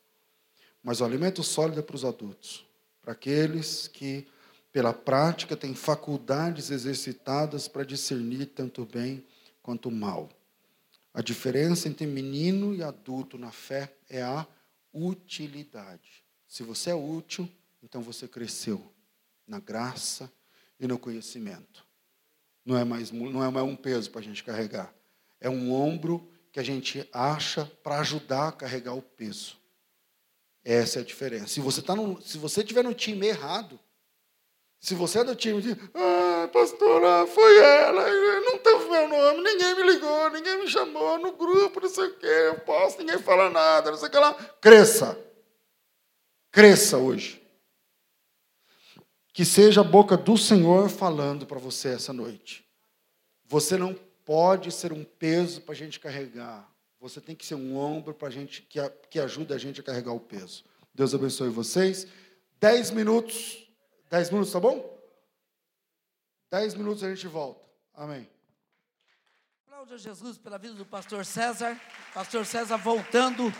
[0.81, 2.65] Mas o alimento sólido é para os adultos,
[3.01, 4.27] para aqueles que,
[4.71, 9.23] pela prática, têm faculdades exercitadas para discernir tanto bem
[9.61, 10.29] quanto mal.
[11.13, 14.47] A diferença entre menino e adulto na fé é a
[14.93, 16.23] utilidade.
[16.47, 17.49] Se você é útil,
[17.83, 18.91] então você cresceu
[19.47, 20.31] na graça
[20.79, 21.85] e no conhecimento.
[22.65, 24.93] Não é mais, não é mais um peso para a gente carregar.
[25.41, 29.57] É um ombro que a gente acha para ajudar a carregar o peso.
[30.63, 31.47] Essa é a diferença.
[31.47, 33.79] Se você tá no, se você estiver no time errado,
[34.79, 38.09] se você é do time de, ah, pastora, foi ela,
[38.41, 42.17] não teve meu nome, ninguém me ligou, ninguém me chamou no grupo, não sei o
[42.17, 44.33] quê, eu posso, ninguém fala nada, não sei o que lá.
[44.61, 45.17] Cresça.
[46.51, 47.41] Cresça hoje.
[49.33, 52.65] Que seja a boca do Senhor falando para você essa noite.
[53.45, 53.95] Você não
[54.29, 56.71] pode ser um peso para a gente carregar.
[56.99, 59.83] Você tem que ser um ombro para a gente que, que ajuda a gente a
[59.83, 60.63] carregar o peso.
[60.93, 62.05] Deus abençoe vocês.
[62.59, 63.67] Dez minutos.
[64.07, 65.01] Dez minutos, tá bom?
[66.51, 67.65] Dez minutos a gente volta.
[67.91, 68.29] Amém.
[69.65, 71.75] Aplaude a Jesus pela vida do pastor César.
[72.13, 73.51] Pastor César voltando.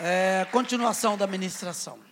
[0.00, 2.11] É, continuação da ministração.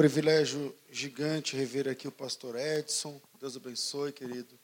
[0.00, 3.20] Privilégio gigante rever aqui o pastor Edson.
[3.38, 4.58] Deus abençoe, querido.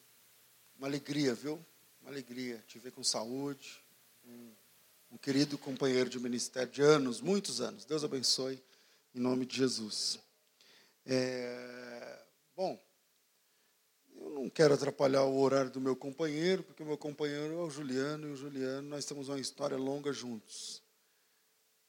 [0.78, 1.62] Uma alegria, viu?
[2.00, 3.84] Uma alegria te ver com saúde.
[4.24, 4.50] Um,
[5.12, 7.84] um querido companheiro de ministério de anos, muitos anos.
[7.84, 8.58] Deus abençoe,
[9.14, 10.18] em nome de Jesus.
[11.04, 12.18] É,
[12.56, 12.80] bom,
[14.18, 17.68] eu não quero atrapalhar o horário do meu companheiro, porque o meu companheiro é o
[17.68, 20.80] Juliano, e o Juliano, nós temos uma história longa juntos.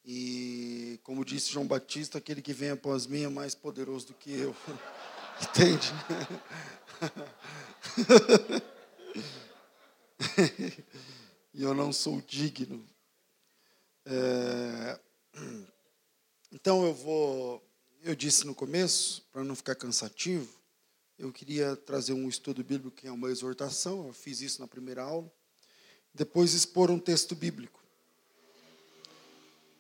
[0.10, 4.32] E, como disse João Batista, aquele que vem após mim é mais poderoso do que
[4.32, 4.55] eu.
[5.43, 5.91] Entende?
[11.53, 12.88] e eu não sou digno.
[14.05, 14.97] É...
[16.53, 17.62] Então eu vou.
[18.01, 20.58] Eu disse no começo, para não ficar cansativo,
[21.20, 24.08] eu queria trazer um estudo bíblico que é uma exortação.
[24.08, 25.30] Eu fiz isso na primeira aula.
[26.14, 27.86] Depois expor um texto bíblico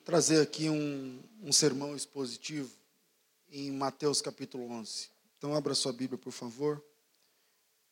[0.07, 2.71] trazer aqui um, um sermão expositivo
[3.51, 5.09] em Mateus capítulo 11.
[5.37, 6.81] Então, abra sua Bíblia, por favor.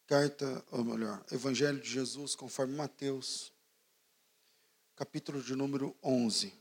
[0.07, 3.51] Carta, ou melhor, Evangelho de Jesus, conforme Mateus,
[4.95, 6.53] capítulo de número 11.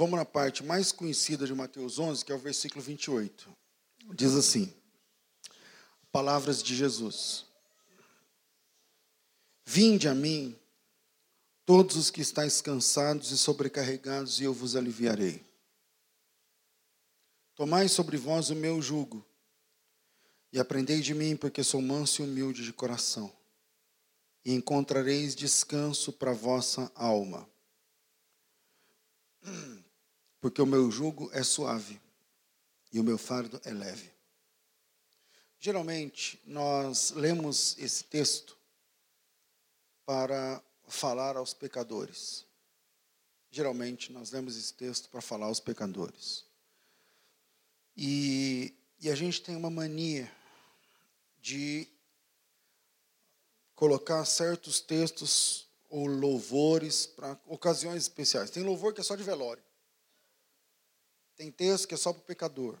[0.00, 3.54] Vamos na parte mais conhecida de Mateus 11, que é o versículo 28.
[4.14, 4.72] Diz assim:
[6.10, 7.44] Palavras de Jesus.
[9.62, 10.58] Vinde a mim,
[11.66, 15.44] todos os que estáis cansados e sobrecarregados, e eu vos aliviarei.
[17.54, 19.22] Tomai sobre vós o meu jugo,
[20.50, 23.30] e aprendei de mim, porque sou manso e humilde de coração,
[24.46, 27.46] e encontrareis descanso para vossa alma
[30.40, 32.00] porque o meu jugo é suave
[32.92, 34.10] e o meu fardo é leve.
[35.58, 38.56] Geralmente, nós lemos esse texto
[40.06, 42.46] para falar aos pecadores.
[43.50, 46.44] Geralmente, nós lemos esse texto para falar aos pecadores.
[47.96, 50.30] E, e a gente tem uma mania
[51.42, 51.86] de
[53.74, 58.50] colocar certos textos ou louvores para ocasiões especiais.
[58.50, 59.62] Tem louvor que é só de velório.
[61.40, 62.76] Tem texto que é só para o pecador.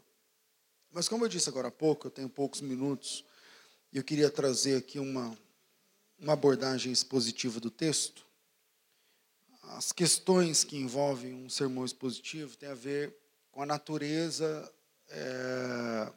[0.92, 3.24] Mas como eu disse agora há pouco, eu tenho poucos minutos,
[3.90, 5.34] e eu queria trazer aqui uma,
[6.18, 8.26] uma abordagem expositiva do texto.
[9.62, 13.16] As questões que envolvem um sermão expositivo têm a ver
[13.50, 14.70] com a natureza
[15.08, 16.12] é,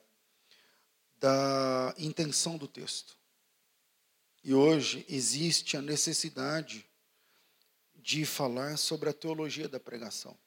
[1.16, 3.18] da intenção do texto.
[4.44, 6.86] E hoje existe a necessidade
[7.96, 10.38] de falar sobre a teologia da pregação.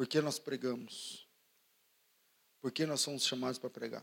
[0.00, 1.28] Por que nós pregamos?
[2.58, 4.02] Por que nós somos chamados para pregar?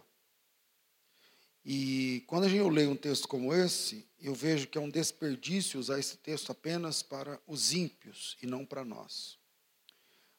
[1.65, 5.79] E quando a gente lê um texto como esse, eu vejo que é um desperdício
[5.79, 9.39] usar esse texto apenas para os ímpios e não para nós.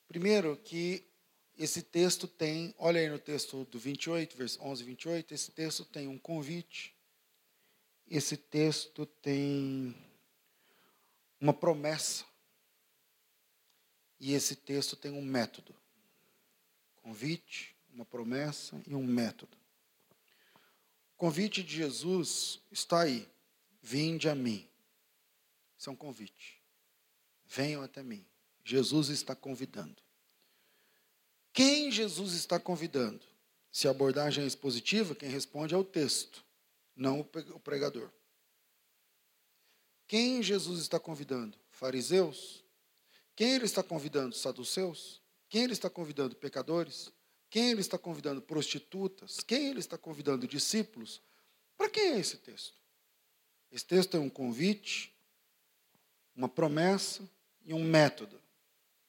[0.07, 1.05] Primeiro, que
[1.59, 5.85] esse texto tem, olha aí no texto do 28, verso 11 e 28, esse texto
[5.85, 6.95] tem um convite,
[8.09, 9.93] esse texto tem
[11.41, 12.28] uma promessa,
[14.21, 15.75] e esse texto tem um método.
[16.97, 19.57] Convite, uma promessa e um método.
[21.15, 23.29] O convite de Jesus está aí.
[23.83, 24.69] Vinde a mim.
[25.77, 26.61] Isso é um convite.
[27.47, 28.25] Venham até mim.
[28.65, 29.97] Jesus está convidando.
[31.53, 33.25] Quem Jesus está convidando?
[33.73, 36.45] Se a abordagem é expositiva, quem responde é o texto,
[36.95, 38.11] não o pregador.
[40.07, 41.57] Quem Jesus está convidando?
[41.71, 42.65] Fariseus?
[43.39, 44.35] Quem ele está convidando?
[44.35, 45.23] Saduceus?
[45.49, 46.35] Quem ele está convidando?
[46.35, 47.09] Pecadores?
[47.49, 48.43] Quem ele está convidando?
[48.43, 49.39] Prostitutas?
[49.39, 50.45] Quem ele está convidando?
[50.45, 51.23] Discípulos?
[51.77, 52.75] Para quem é esse texto?
[53.71, 55.17] Esse texto é um convite,
[56.35, 57.31] uma promessa
[57.65, 58.43] e um método.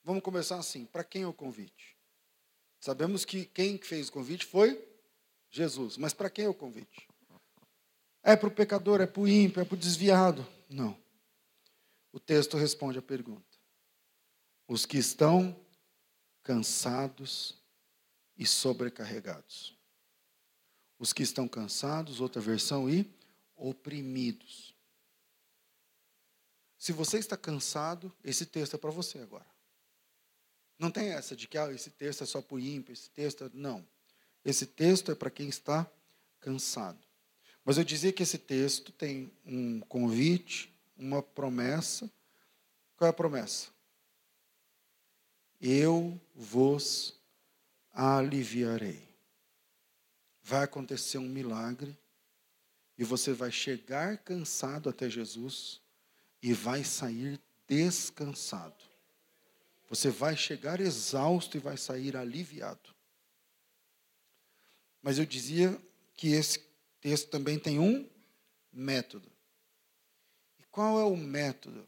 [0.04, 1.98] Vamos começar assim: para quem é o convite?
[2.80, 4.80] Sabemos que quem fez o convite foi
[5.50, 7.08] Jesus, mas para quem é o convite?
[8.22, 10.46] É para o pecador, é para o ímpio, é para o desviado?
[10.70, 10.96] Não.
[12.14, 13.49] O texto responde a pergunta.
[14.70, 15.60] Os que estão
[16.44, 17.58] cansados
[18.38, 19.76] e sobrecarregados.
[21.00, 23.12] Os que estão cansados, outra versão, e
[23.56, 24.76] oprimidos.
[26.78, 29.48] Se você está cansado, esse texto é para você agora.
[30.78, 33.46] Não tem essa de que ah, esse texto é só para o ímpio, esse texto
[33.46, 33.50] é...
[33.52, 33.84] Não.
[34.46, 35.92] Esse texto é para quem está
[36.40, 37.04] cansado.
[37.66, 42.08] Mas eu dizia que esse texto tem um convite, uma promessa.
[42.96, 43.79] Qual é a promessa?
[45.60, 47.20] Eu vos
[47.92, 49.08] aliviarei.
[50.42, 51.98] Vai acontecer um milagre
[52.98, 55.82] e você vai chegar cansado até Jesus
[56.42, 58.84] e vai sair descansado.
[59.90, 62.96] Você vai chegar exausto e vai sair aliviado.
[65.02, 65.80] Mas eu dizia
[66.16, 66.64] que esse
[67.02, 68.08] texto também tem um
[68.72, 69.30] método.
[70.60, 71.86] E qual é o método?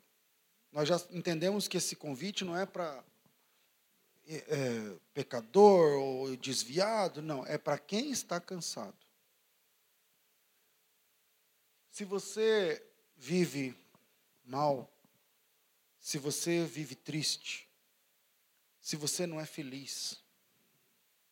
[0.71, 3.03] Nós já entendemos que esse convite não é para
[4.33, 8.95] é, é, pecador ou desviado, não, é para quem está cansado.
[11.89, 12.81] Se você
[13.17, 13.75] vive
[14.45, 14.89] mal,
[15.99, 17.67] se você vive triste,
[18.79, 20.23] se você não é feliz,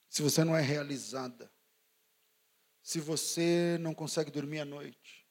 [0.10, 1.50] se você não é realizada,
[2.84, 5.26] se você não consegue dormir à noite,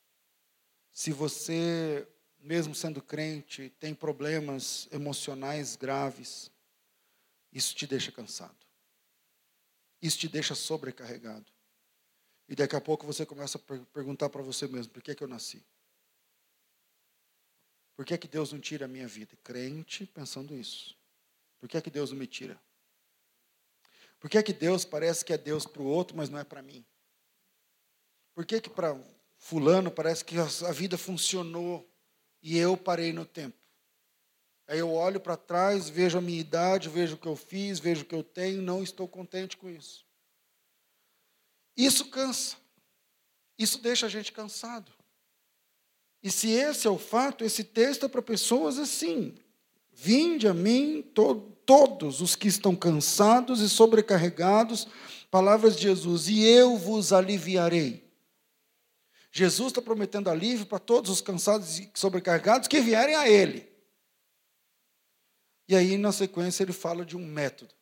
[0.91, 2.09] se você,
[2.41, 6.51] mesmo sendo crente, tem problemas emocionais graves,
[7.53, 8.57] isso te deixa cansado.
[10.01, 11.47] Isso te deixa sobrecarregado.
[12.49, 15.23] E daqui a pouco você começa a perguntar para você mesmo: por que, é que
[15.23, 15.65] eu nasci?
[17.97, 19.37] Por que, é que Deus não tira a minha vida?
[19.43, 20.97] Crente pensando isso.
[21.59, 22.61] Por que, é que Deus não me tira?
[24.21, 26.45] Por que, é que Deus parece que é Deus para o outro, mas não é
[26.45, 26.87] para mim?
[28.35, 28.97] Por que, que para
[29.37, 31.93] fulano parece que a vida funcionou
[32.41, 33.58] e eu parei no tempo?
[34.69, 38.03] Aí eu olho para trás, vejo a minha idade, vejo o que eu fiz, vejo
[38.03, 40.05] o que eu tenho, não estou contente com isso.
[41.75, 42.57] Isso cansa.
[43.59, 44.93] Isso deixa a gente cansado.
[46.23, 49.35] E se esse é o fato, esse texto é para pessoas assim.
[49.91, 54.89] Vinde a mim to todos os que estão cansados e sobrecarregados,
[55.31, 58.09] palavras de Jesus, e eu vos aliviarei.
[59.31, 63.69] Jesus está prometendo alívio para todos os cansados e sobrecarregados que vierem a Ele.
[65.69, 67.75] E aí, na sequência, ele fala de um método.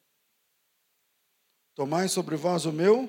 [1.73, 3.09] Tomai sobre vós o meu.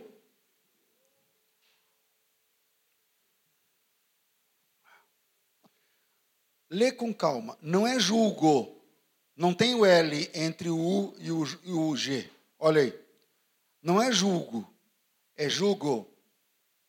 [6.70, 7.58] Lê com calma.
[7.60, 8.80] Não é julgo.
[9.36, 12.30] Não tem o L entre o U e o, e o G.
[12.60, 13.08] Olha aí.
[13.82, 14.72] Não é julgo.
[15.36, 16.08] É julgo.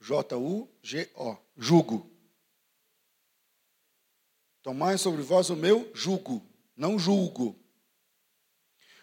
[0.01, 1.36] J-U-G-O.
[1.57, 2.11] Julgo.
[4.62, 6.43] Tomai sobre vós o meu julgo.
[6.76, 7.59] Não julgo.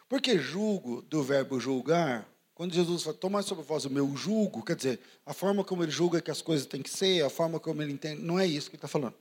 [0.07, 4.75] Porque julgo, do verbo julgar, quando Jesus fala, toma sobre vós o meu julgo, quer
[4.75, 7.81] dizer, a forma como ele julga que as coisas têm que ser, a forma como
[7.81, 9.17] ele entende, não é isso que ele está falando.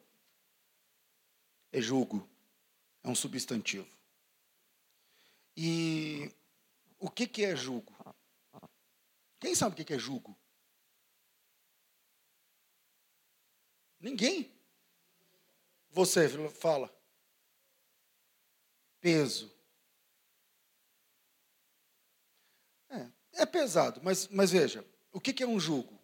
[1.73, 2.29] É julgo,
[3.03, 3.89] é um substantivo.
[5.57, 6.31] E
[6.99, 7.93] o que, que é julgo?
[9.41, 10.37] Quem sabe o que é julgo?
[14.01, 14.53] Ninguém.
[15.91, 16.95] Você fala.
[19.01, 19.54] Peso.
[23.37, 25.99] É pesado, mas, mas veja, o que, que é um jugo?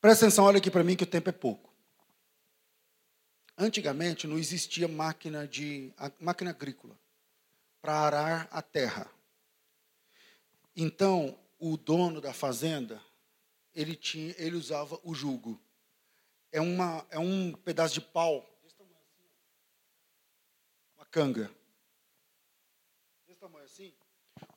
[0.00, 1.72] Presta atenção, olha aqui para mim que o tempo é pouco.
[3.56, 6.98] Antigamente não existia máquina de máquina agrícola
[7.80, 9.10] para arar a terra.
[10.74, 13.00] Então, o dono da fazenda,
[13.74, 15.60] ele tinha, ele usava o jugo.
[16.50, 18.48] É uma é um pedaço de pau,
[20.96, 21.50] uma canga.
[23.26, 23.94] Desse tamanho assim,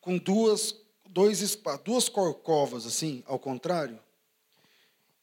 [0.02, 0.85] com duas
[1.16, 3.98] dois duas corcovas assim, ao contrário.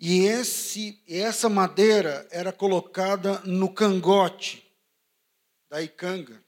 [0.00, 4.66] E esse essa madeira era colocada no cangote
[5.68, 6.42] da icanga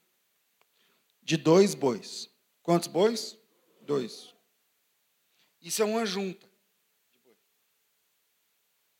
[1.22, 2.30] de dois bois.
[2.62, 3.36] Quantos bois?
[3.82, 4.34] Dois.
[5.60, 6.48] Isso é uma junta.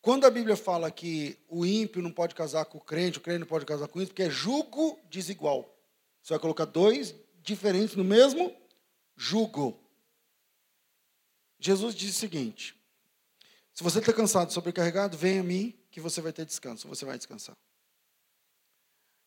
[0.03, 3.41] Quando a Bíblia fala que o ímpio não pode casar com o crente, o crente
[3.41, 5.75] não pode casar com isso, porque é jugo desigual.
[6.23, 8.55] Você vai colocar dois diferentes no mesmo
[9.17, 9.84] jugo.
[11.65, 12.77] Jesus disse o seguinte:
[13.73, 17.17] se você está cansado, sobrecarregado, venha a mim que você vai ter descanso, você vai
[17.17, 17.57] descansar.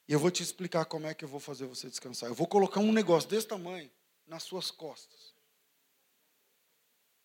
[0.08, 2.30] E eu vou te explicar como é que eu vou fazer você descansar.
[2.30, 3.90] Eu vou colocar um negócio desse tamanho
[4.28, 5.34] nas suas costas.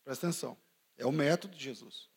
[0.03, 0.57] Presta atenção.
[0.97, 2.09] É o método de Jesus.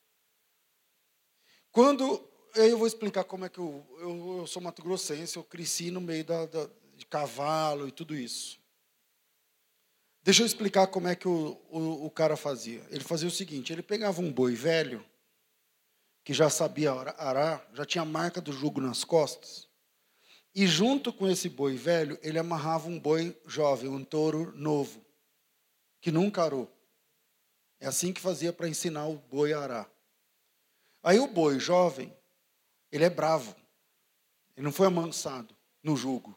[1.70, 2.32] Quando.
[2.56, 3.86] Eu vou explicar como é que eu.
[4.00, 8.16] Eu, eu sou mato grossense, eu cresci no meio da, da, de cavalo e tudo
[8.16, 8.58] isso.
[10.26, 12.82] Deixa eu explicar como é que o, o, o cara fazia.
[12.90, 15.06] Ele fazia o seguinte: ele pegava um boi velho,
[16.24, 19.70] que já sabia arar, já tinha a marca do jugo nas costas,
[20.56, 25.06] e junto com esse boi velho, ele amarrava um boi jovem, um touro novo,
[26.02, 26.76] que nunca arou.
[27.80, 29.92] É assim que fazia para ensinar o boi a arar.
[31.04, 32.12] Aí o boi jovem,
[32.92, 33.56] ele é bravo.
[34.58, 36.36] Ele não foi amansado no jugo.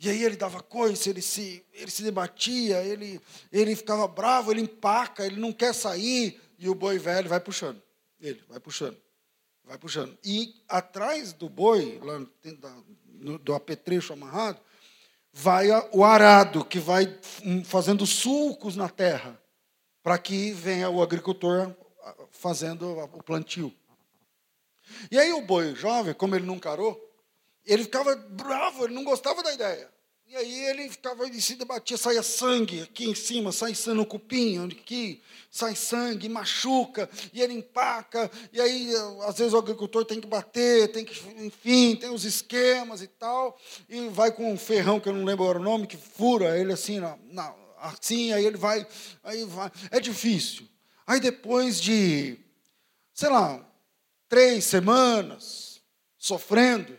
[0.00, 3.20] E aí ele dava coice, ele se, ele se debatia, ele,
[3.50, 7.82] ele ficava bravo, ele empaca, ele não quer sair, e o boi velho vai puxando.
[8.20, 8.96] Ele vai puxando,
[9.64, 10.16] vai puxando.
[10.24, 12.24] E atrás do boi, lá
[13.06, 14.60] no, do apetrecho amarrado,
[15.32, 17.18] vai o arado, que vai
[17.64, 19.40] fazendo sulcos na terra
[20.02, 21.74] para que venha o agricultor
[22.30, 23.74] fazendo o plantio.
[25.10, 27.07] E aí o boi jovem, como ele não carou,
[27.68, 29.88] ele ficava bravo, ele não gostava da ideia.
[30.26, 34.04] E aí ele ficava, ele se debatia, saia sangue aqui em cima, sai sangue no
[34.04, 38.92] cupim, aqui, sai sangue, machuca, e ele empaca, e aí
[39.26, 43.58] às vezes o agricultor tem que bater, tem que, enfim, tem os esquemas e tal,
[43.88, 46.74] e vai com um ferrão, que eu não lembro agora o nome, que fura ele
[46.74, 48.86] assim na, na assim, aí ele vai,
[49.22, 49.70] aí vai.
[49.90, 50.68] É difícil.
[51.06, 52.38] Aí depois de,
[53.14, 53.66] sei lá,
[54.28, 55.80] três semanas
[56.18, 56.97] sofrendo,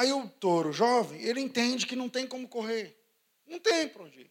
[0.00, 2.98] aí o touro jovem, ele entende que não tem como correr.
[3.46, 4.30] Não tem para onde ir.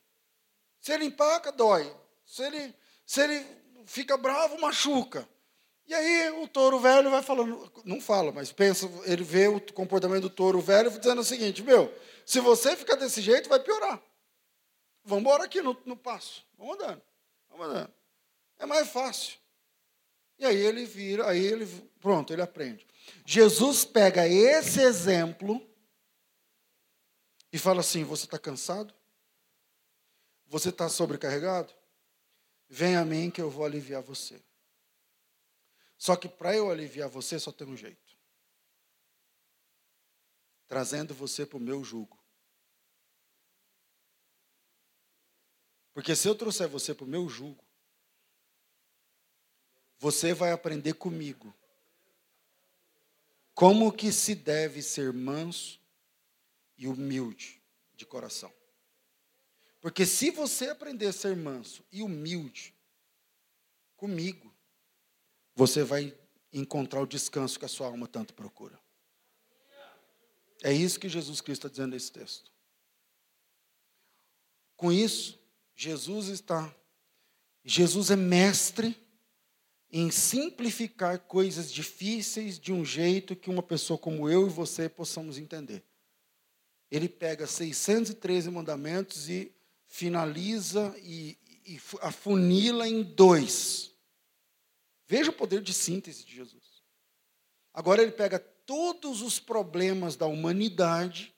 [0.82, 1.96] Se ele empaca, dói.
[2.26, 2.74] Se ele,
[3.06, 3.46] se ele
[3.86, 5.30] fica bravo, machuca.
[5.86, 10.24] E aí o touro velho vai falando, não fala, mas pensa, ele vê o comportamento
[10.24, 11.94] do touro velho dizendo o seguinte, meu,
[12.26, 14.02] se você ficar desse jeito, vai piorar.
[15.04, 16.46] Vamos embora aqui no, no passo.
[16.58, 17.02] Vamos andando.
[17.50, 17.94] Vamos andando.
[18.58, 19.38] É mais fácil.
[20.40, 21.68] E aí ele vira, aí ele,
[22.00, 22.88] pronto, ele aprende.
[23.26, 25.66] Jesus pega esse exemplo
[27.52, 28.94] e fala assim: Você está cansado?
[30.48, 31.74] Você está sobrecarregado?
[32.68, 34.42] Vem a mim que eu vou aliviar você.
[35.98, 38.18] Só que para eu aliviar você só tem um jeito:
[40.68, 42.18] trazendo você para o meu jugo.
[45.94, 47.64] Porque se eu trouxer você para o meu jugo,
[49.98, 51.54] você vai aprender comigo
[53.60, 55.82] como que se deve ser manso
[56.78, 57.62] e humilde
[57.94, 58.50] de coração.
[59.82, 62.74] Porque se você aprender a ser manso e humilde
[63.98, 64.56] comigo,
[65.54, 66.18] você vai
[66.54, 68.80] encontrar o descanso que a sua alma tanto procura.
[70.64, 72.50] É isso que Jesus Cristo está dizendo nesse texto.
[74.78, 75.38] Com isso,
[75.76, 76.74] Jesus está.
[77.66, 78.98] Jesus é mestre
[79.92, 85.38] em simplificar coisas difíceis de um jeito que uma pessoa como eu e você possamos
[85.38, 85.84] entender.
[86.92, 89.52] Ele pega 613 mandamentos e
[89.88, 93.92] finaliza e, e afunila em dois.
[95.08, 96.84] Veja o poder de síntese de Jesus.
[97.74, 101.34] Agora ele pega todos os problemas da humanidade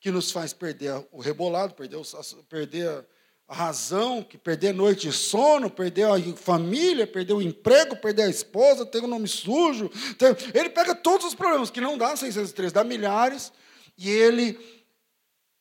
[0.00, 2.00] que nos faz perder o rebolado, perder,
[2.48, 3.06] perder
[3.52, 8.86] razão, que perder noite de sono, perder a família, perder o emprego, perder a esposa,
[8.86, 9.90] ter o um nome sujo.
[10.54, 13.52] Ele pega todos os problemas, que não dá 603, dá milhares,
[13.96, 14.58] e ele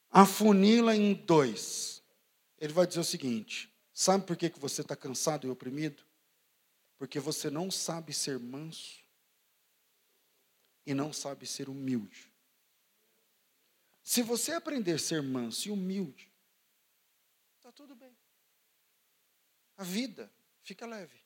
[0.09, 2.01] afunila em dois.
[2.57, 6.03] Ele vai dizer o seguinte: sabe por que você está cansado e oprimido?
[6.97, 9.01] Porque você não sabe ser manso
[10.85, 12.31] e não sabe ser humilde.
[14.03, 16.30] Se você aprender a ser manso e humilde,
[17.81, 18.15] tudo bem.
[19.75, 21.19] A vida fica leve.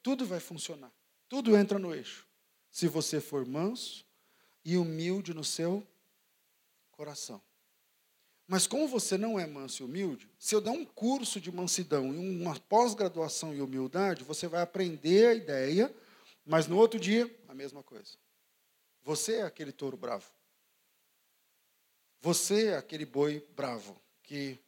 [0.00, 0.92] Tudo vai funcionar.
[1.28, 2.24] Tudo entra no eixo.
[2.70, 4.06] Se você for manso
[4.64, 5.84] e humilde no seu
[6.92, 7.42] coração.
[8.46, 12.14] Mas como você não é manso e humilde, se eu der um curso de mansidão
[12.14, 15.94] e uma pós-graduação em humildade, você vai aprender a ideia,
[16.46, 18.16] mas no outro dia, a mesma coisa.
[19.02, 20.30] Você é aquele touro bravo.
[22.20, 24.60] Você é aquele boi bravo que,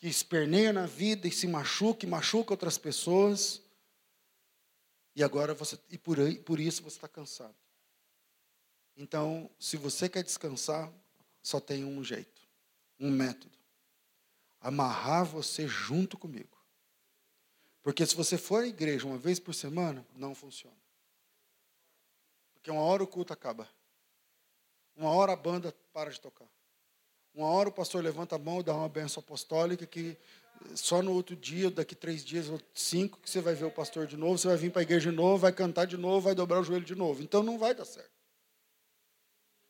[0.00, 3.62] que esperneia na vida e se machuca e machuca outras pessoas.
[5.14, 7.54] E agora você e por, aí, por isso você está cansado.
[8.96, 10.90] Então, se você quer descansar,
[11.42, 12.40] só tem um jeito
[13.00, 13.56] um método:
[14.60, 16.58] amarrar você junto comigo.
[17.82, 20.76] Porque se você for à igreja uma vez por semana, não funciona.
[22.52, 23.66] Porque uma hora o culto acaba.
[24.94, 26.46] Uma hora a banda para de tocar.
[27.34, 30.16] Uma hora o pastor levanta a mão e dá uma benção apostólica que
[30.74, 34.06] só no outro dia, daqui três dias ou cinco, que você vai ver o pastor
[34.06, 36.34] de novo, você vai vir para a igreja de novo, vai cantar de novo, vai
[36.34, 37.22] dobrar o joelho de novo.
[37.22, 38.10] Então não vai dar certo.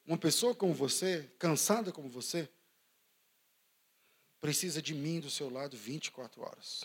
[0.04, 2.48] Uma pessoa como você, cansada como você,
[4.40, 6.84] precisa de mim do seu lado 24 horas.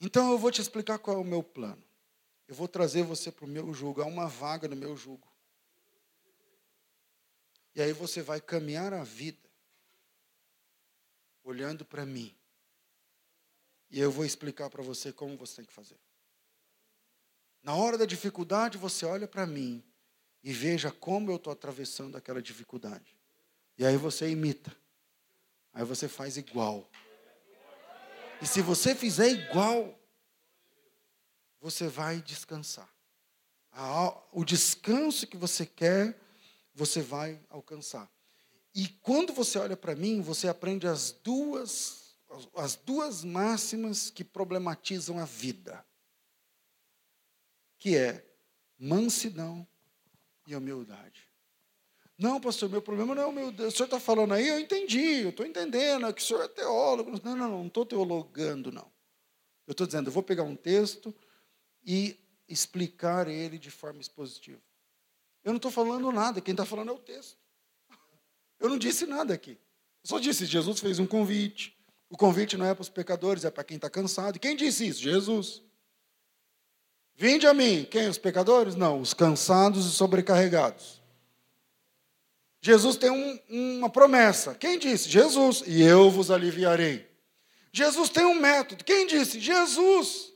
[0.00, 1.82] Então eu vou te explicar qual é o meu plano.
[2.46, 5.27] Eu vou trazer você para o meu jugo, há uma vaga no meu jugo.
[7.78, 9.48] E aí você vai caminhar a vida
[11.44, 12.36] olhando para mim.
[13.88, 15.96] E eu vou explicar para você como você tem que fazer.
[17.62, 19.84] Na hora da dificuldade, você olha para mim
[20.42, 23.16] e veja como eu estou atravessando aquela dificuldade.
[23.78, 24.76] E aí você imita.
[25.72, 26.90] Aí você faz igual.
[28.42, 29.96] E se você fizer igual,
[31.60, 32.92] você vai descansar.
[34.32, 36.20] O descanso que você quer,
[36.78, 38.08] você vai alcançar.
[38.72, 42.16] E quando você olha para mim, você aprende as duas,
[42.54, 45.84] as duas máximas que problematizam a vida.
[47.78, 48.24] Que é
[48.78, 49.66] mansidão
[50.46, 51.28] e humildade.
[52.16, 53.74] Não, pastor, meu problema não é Deus.
[53.74, 56.48] O senhor está falando aí, eu entendi, eu estou entendendo, é que o senhor é
[56.48, 57.10] teólogo.
[57.10, 58.90] Não, não, não, não estou teologando, não.
[59.66, 61.14] Eu estou dizendo, eu vou pegar um texto
[61.84, 62.18] e
[62.48, 64.67] explicar ele de forma expositiva.
[65.48, 67.38] Eu não estou falando nada, quem está falando é o texto.
[68.60, 69.52] Eu não disse nada aqui.
[69.52, 69.56] Eu
[70.04, 71.74] só disse, Jesus fez um convite.
[72.10, 74.36] O convite não é para os pecadores, é para quem está cansado.
[74.36, 75.00] E quem disse isso?
[75.00, 75.62] Jesus.
[77.16, 77.88] Vinde a mim.
[77.90, 78.10] Quem?
[78.10, 78.74] Os pecadores?
[78.74, 81.00] Não, os cansados e sobrecarregados.
[82.60, 84.54] Jesus tem um, uma promessa.
[84.54, 85.08] Quem disse?
[85.08, 85.62] Jesus.
[85.66, 87.08] E eu vos aliviarei.
[87.72, 88.84] Jesus tem um método.
[88.84, 89.40] Quem disse?
[89.40, 90.30] Jesus.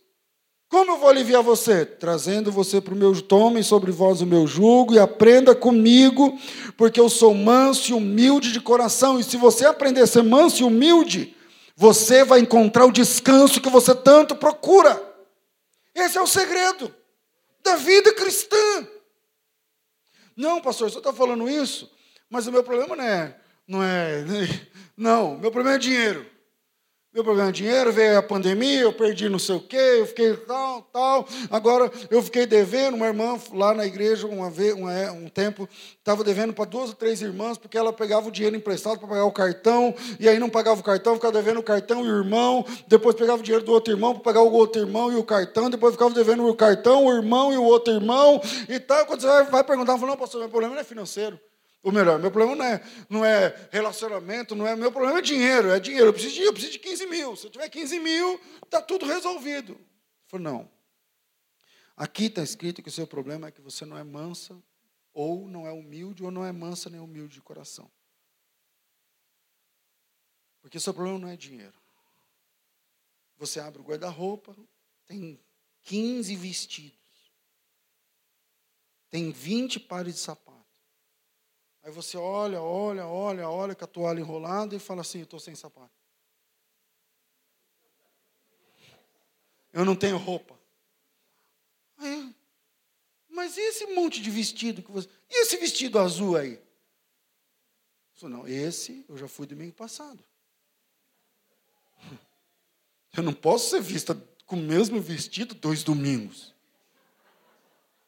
[0.73, 1.85] Como eu vou aliviar você?
[1.85, 6.39] Trazendo você para o meu tome sobre vós o meu jugo e aprenda comigo,
[6.79, 9.21] porque eu sou manso e humilde de coração.
[9.21, 11.37] E se você aprender a ser manso e humilde,
[11.77, 14.99] você vai encontrar o descanso que você tanto procura.
[15.95, 16.91] Esse é o segredo
[17.63, 18.89] da vida cristã.
[20.35, 21.93] Não, pastor, você está falando isso
[22.33, 23.37] mas o meu problema não é,
[23.69, 24.25] não é,
[24.97, 26.32] não, meu problema é dinheiro.
[27.15, 30.35] Meu problema é dinheiro, veio a pandemia, eu perdi não sei o quê, eu fiquei
[30.35, 31.29] tal, tal.
[31.51, 35.69] Agora eu fiquei devendo, uma irmã lá na igreja, uma vez, um, é, um tempo,
[35.99, 39.27] estava devendo para duas ou três irmãs, porque ela pegava o dinheiro emprestado para pagar
[39.27, 42.65] o cartão, e aí não pagava o cartão, ficava devendo o cartão e o irmão,
[42.89, 45.69] depois pegava o dinheiro do outro irmão para pagar o outro irmão e o cartão,
[45.69, 49.05] depois ficava devendo o cartão, o irmão e o outro irmão, e tal.
[49.05, 51.39] Quando você vai, vai perguntar, fala, não, pastor, meu problema não é financeiro.
[51.83, 55.71] Ou melhor, meu problema não é, não é relacionamento, não é meu problema é dinheiro,
[55.71, 56.07] é dinheiro.
[56.07, 57.37] Eu preciso de, eu preciso de 15 mil.
[57.37, 59.73] Se eu tiver 15 mil, está tudo resolvido.
[59.73, 59.79] Eu
[60.29, 60.71] falei, não.
[61.97, 64.63] Aqui está escrito que o seu problema é que você não é mansa,
[65.13, 67.91] ou não é humilde, ou não é mansa nem humilde de coração.
[70.61, 71.75] Porque o seu problema não é dinheiro.
[73.37, 74.57] Você abre o guarda-roupa,
[75.05, 75.41] tem
[75.83, 76.99] 15 vestidos.
[79.11, 80.52] Tem 20 pares de sapatos.
[81.83, 85.41] Aí você olha, olha, olha, olha com a toalha enrolada e fala assim: eu estou
[85.41, 85.91] sem sapato.
[89.73, 90.59] Eu não tenho roupa.
[91.99, 92.35] Aí,
[93.29, 95.09] mas e esse monte de vestido que você.
[95.29, 96.61] E esse vestido azul aí?
[98.21, 100.23] Eu não, esse eu já fui domingo passado.
[103.15, 104.15] Eu não posso ser vista
[104.47, 106.55] com o mesmo vestido dois domingos.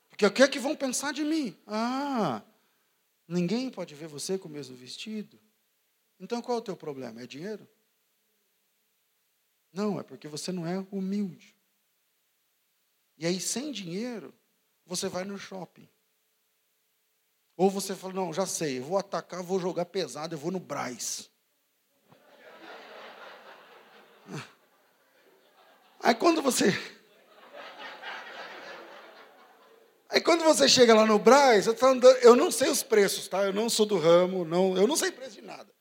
[0.09, 1.55] Porque o que é que vão pensar de mim?
[1.67, 2.41] Ah,
[3.27, 5.41] Ninguém pode ver você com o mesmo vestido.
[6.21, 7.23] Então qual é o teu problema?
[7.23, 7.69] É dinheiro?
[9.73, 11.57] Não, é porque você não é humilde.
[13.17, 14.35] E aí, sem dinheiro,
[14.87, 15.89] você vai no shopping.
[17.57, 21.31] Ou você fala, não, já sei, vou atacar, vou jogar pesado, eu vou no Braz.
[26.01, 26.73] Aí quando você.
[30.15, 33.43] Aí quando você chega lá no Braz, eu, andando, eu não sei os preços, tá?
[33.43, 35.74] Eu não sou do ramo, não, eu não sei preço de nada.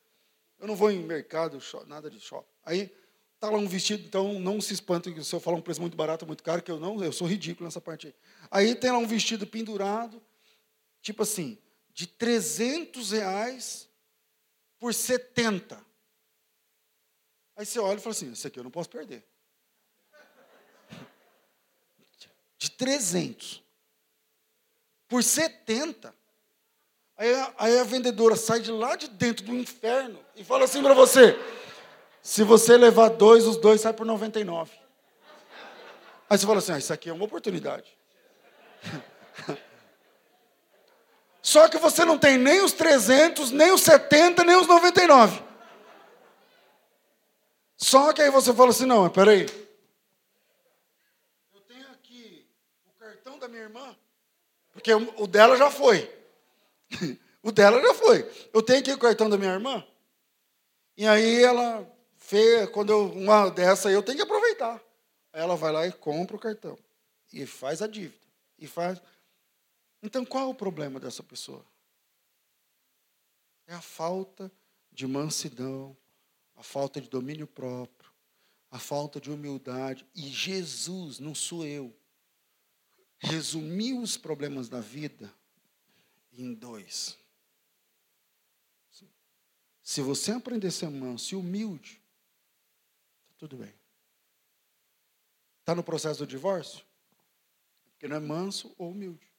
[0.57, 2.49] Eu não vou em mercado, nada de shopping.
[2.65, 2.91] Aí
[3.39, 6.25] tá lá um vestido, então não se espantem se eu falar um preço muito barato,
[6.25, 8.15] muito caro, que eu não, eu sou ridículo nessa parte aí.
[8.49, 10.19] Aí tem lá um vestido pendurado,
[10.99, 11.55] tipo assim,
[11.93, 13.87] de 300 reais
[14.79, 15.79] por 70.
[17.55, 19.23] Aí você olha e fala assim, esse aqui eu não posso perder.
[22.57, 23.62] De 300
[25.13, 26.11] por 70.
[27.15, 30.81] Aí a, aí a vendedora sai de lá de dentro do inferno e fala assim
[30.81, 31.39] para você:
[32.19, 34.71] se você levar dois, os dois saem por 99.
[36.27, 37.95] Aí você fala assim: ah, isso aqui é uma oportunidade.
[41.43, 45.43] Só que você não tem nem os 300, nem os 70, nem os 99.
[47.77, 49.45] Só que aí você fala assim: não, peraí.
[51.53, 52.47] Eu tenho aqui
[52.87, 53.95] o cartão da minha irmã,
[54.83, 56.13] porque o dela já foi.
[57.41, 58.29] o dela já foi.
[58.53, 59.81] Eu tenho aqui o cartão da minha irmã.
[60.97, 64.83] E aí ela fez, quando eu, uma dessa eu tenho que aproveitar.
[65.31, 66.77] Aí ela vai lá e compra o cartão.
[67.31, 68.27] E faz a dívida.
[68.59, 69.01] E faz.
[70.01, 71.65] Então qual é o problema dessa pessoa?
[73.65, 74.51] É a falta
[74.91, 75.95] de mansidão,
[76.55, 78.11] a falta de domínio próprio,
[78.69, 80.05] a falta de humildade.
[80.13, 81.95] E Jesus, não sou eu,
[83.23, 85.33] resumiu os problemas da vida
[86.31, 87.17] em dois.
[89.81, 92.01] Se você aprender a ser manso e humilde,
[93.23, 93.73] está tudo bem.
[95.59, 96.85] Está no processo do divórcio?
[97.91, 99.31] Porque não é manso ou humilde.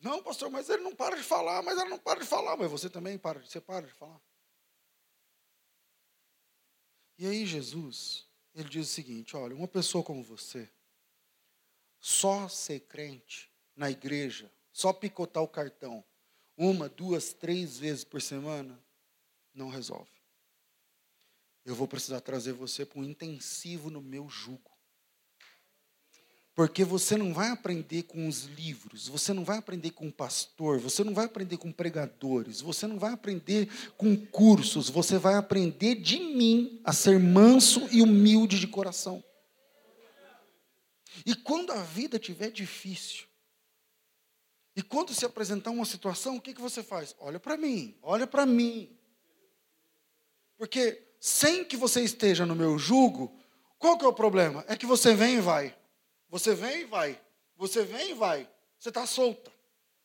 [0.00, 2.70] Não, pastor, mas ele não para de falar, mas ela não para de falar, mas
[2.70, 4.20] você também para, você para de falar.
[7.16, 10.70] E aí Jesus, ele diz o seguinte: olha, uma pessoa como você,
[12.06, 16.04] só ser crente na igreja, só picotar o cartão,
[16.54, 18.78] uma, duas, três vezes por semana,
[19.54, 20.10] não resolve.
[21.64, 24.70] Eu vou precisar trazer você para um intensivo no meu jugo.
[26.54, 31.02] Porque você não vai aprender com os livros, você não vai aprender com pastor, você
[31.02, 33.66] não vai aprender com pregadores, você não vai aprender
[33.96, 39.24] com cursos, você vai aprender de mim a ser manso e humilde de coração.
[41.24, 43.26] E quando a vida estiver difícil,
[44.76, 47.14] e quando se apresentar uma situação, o que, que você faz?
[47.18, 48.96] Olha para mim, olha para mim.
[50.56, 53.38] Porque sem que você esteja no meu jugo,
[53.78, 54.64] qual que é o problema?
[54.66, 55.76] É que você vem e vai.
[56.28, 57.20] Você vem e vai.
[57.56, 58.48] Você vem e vai.
[58.78, 59.52] Você está solta.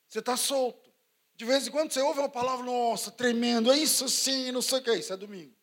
[0.08, 0.90] Você está solto.
[1.36, 4.80] De vez em quando você ouve uma palavra, nossa, tremendo, é isso sim, não sei
[4.80, 5.54] o que é isso, é domingo.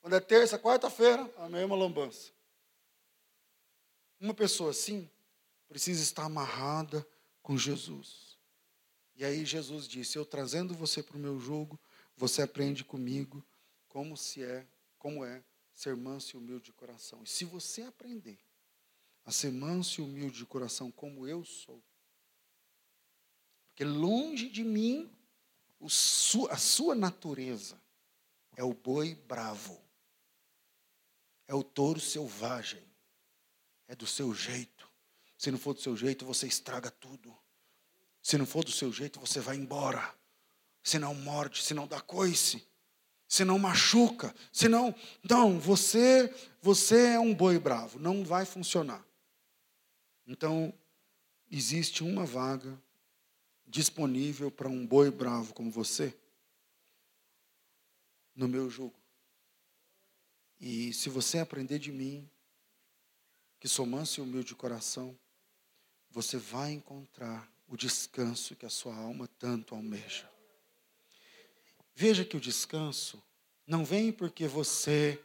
[0.00, 2.32] Quando é terça, quarta-feira, a mesma lambança.
[4.22, 5.10] Uma pessoa assim
[5.68, 7.04] precisa estar amarrada
[7.42, 8.38] com Jesus.
[9.16, 11.76] E aí Jesus disse: Eu trazendo você para o meu jogo,
[12.16, 13.44] você aprende comigo
[13.88, 14.64] como se é,
[14.96, 15.42] como é
[15.74, 17.20] ser manso e humilde de coração.
[17.24, 18.38] E se você aprender
[19.24, 21.82] a ser manso e humilde de coração como eu sou.
[23.70, 25.10] Porque longe de mim,
[26.48, 27.82] a sua natureza
[28.54, 29.82] é o boi bravo,
[31.48, 32.91] é o touro selvagem,
[33.92, 34.90] é do seu jeito.
[35.36, 37.36] Se não for do seu jeito, você estraga tudo.
[38.22, 40.14] Se não for do seu jeito, você vai embora.
[40.82, 42.66] Se não morde, se não dá coice,
[43.28, 49.04] se não machuca, se não, não, você, você é um boi bravo, não vai funcionar.
[50.26, 50.72] Então,
[51.50, 52.80] existe uma vaga
[53.66, 56.16] disponível para um boi bravo como você
[58.34, 58.98] no meu jugo.
[60.58, 62.26] E se você aprender de mim,
[63.62, 65.16] que sou manso e humilde de coração,
[66.10, 70.28] você vai encontrar o descanso que a sua alma tanto almeja.
[71.94, 73.22] Veja que o descanso
[73.64, 75.24] não vem porque você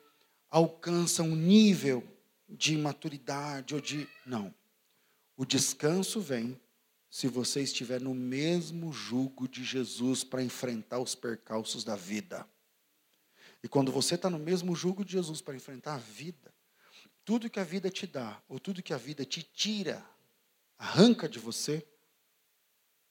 [0.51, 2.07] alcança um nível
[2.47, 4.07] de maturidade ou de.
[4.23, 4.53] Não.
[5.35, 6.61] O descanso vem
[7.09, 12.47] se você estiver no mesmo jugo de Jesus para enfrentar os percalços da vida.
[13.64, 16.53] E quando você está no mesmo jugo de Jesus para enfrentar a vida,
[17.27, 20.01] tudo que a vida te dá, ou tudo que a vida te tira,
[20.77, 21.85] arranca de você,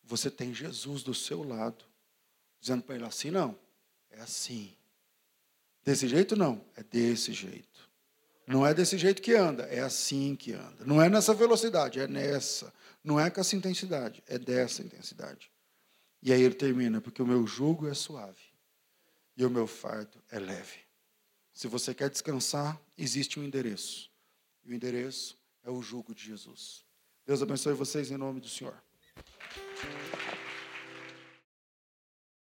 [0.03, 1.85] você tem Jesus do seu lado,
[2.59, 3.59] dizendo para ele assim: não,
[4.09, 4.75] é assim.
[5.85, 7.91] Desse jeito não, é desse jeito.
[8.47, 10.87] Não é desse jeito que anda, é assim que anda.
[10.87, 12.73] Não é nessa velocidade, é nessa.
[13.05, 15.51] Não é com essa intensidade, é dessa intensidade.
[16.23, 18.41] E aí ele termina, porque o meu jugo é suave
[19.37, 20.86] e o meu fardo é leve.
[21.57, 24.11] Se você quer descansar, existe um endereço.
[24.63, 26.85] E o endereço é o jugo de Jesus.
[27.25, 28.77] Deus abençoe vocês em nome do Senhor.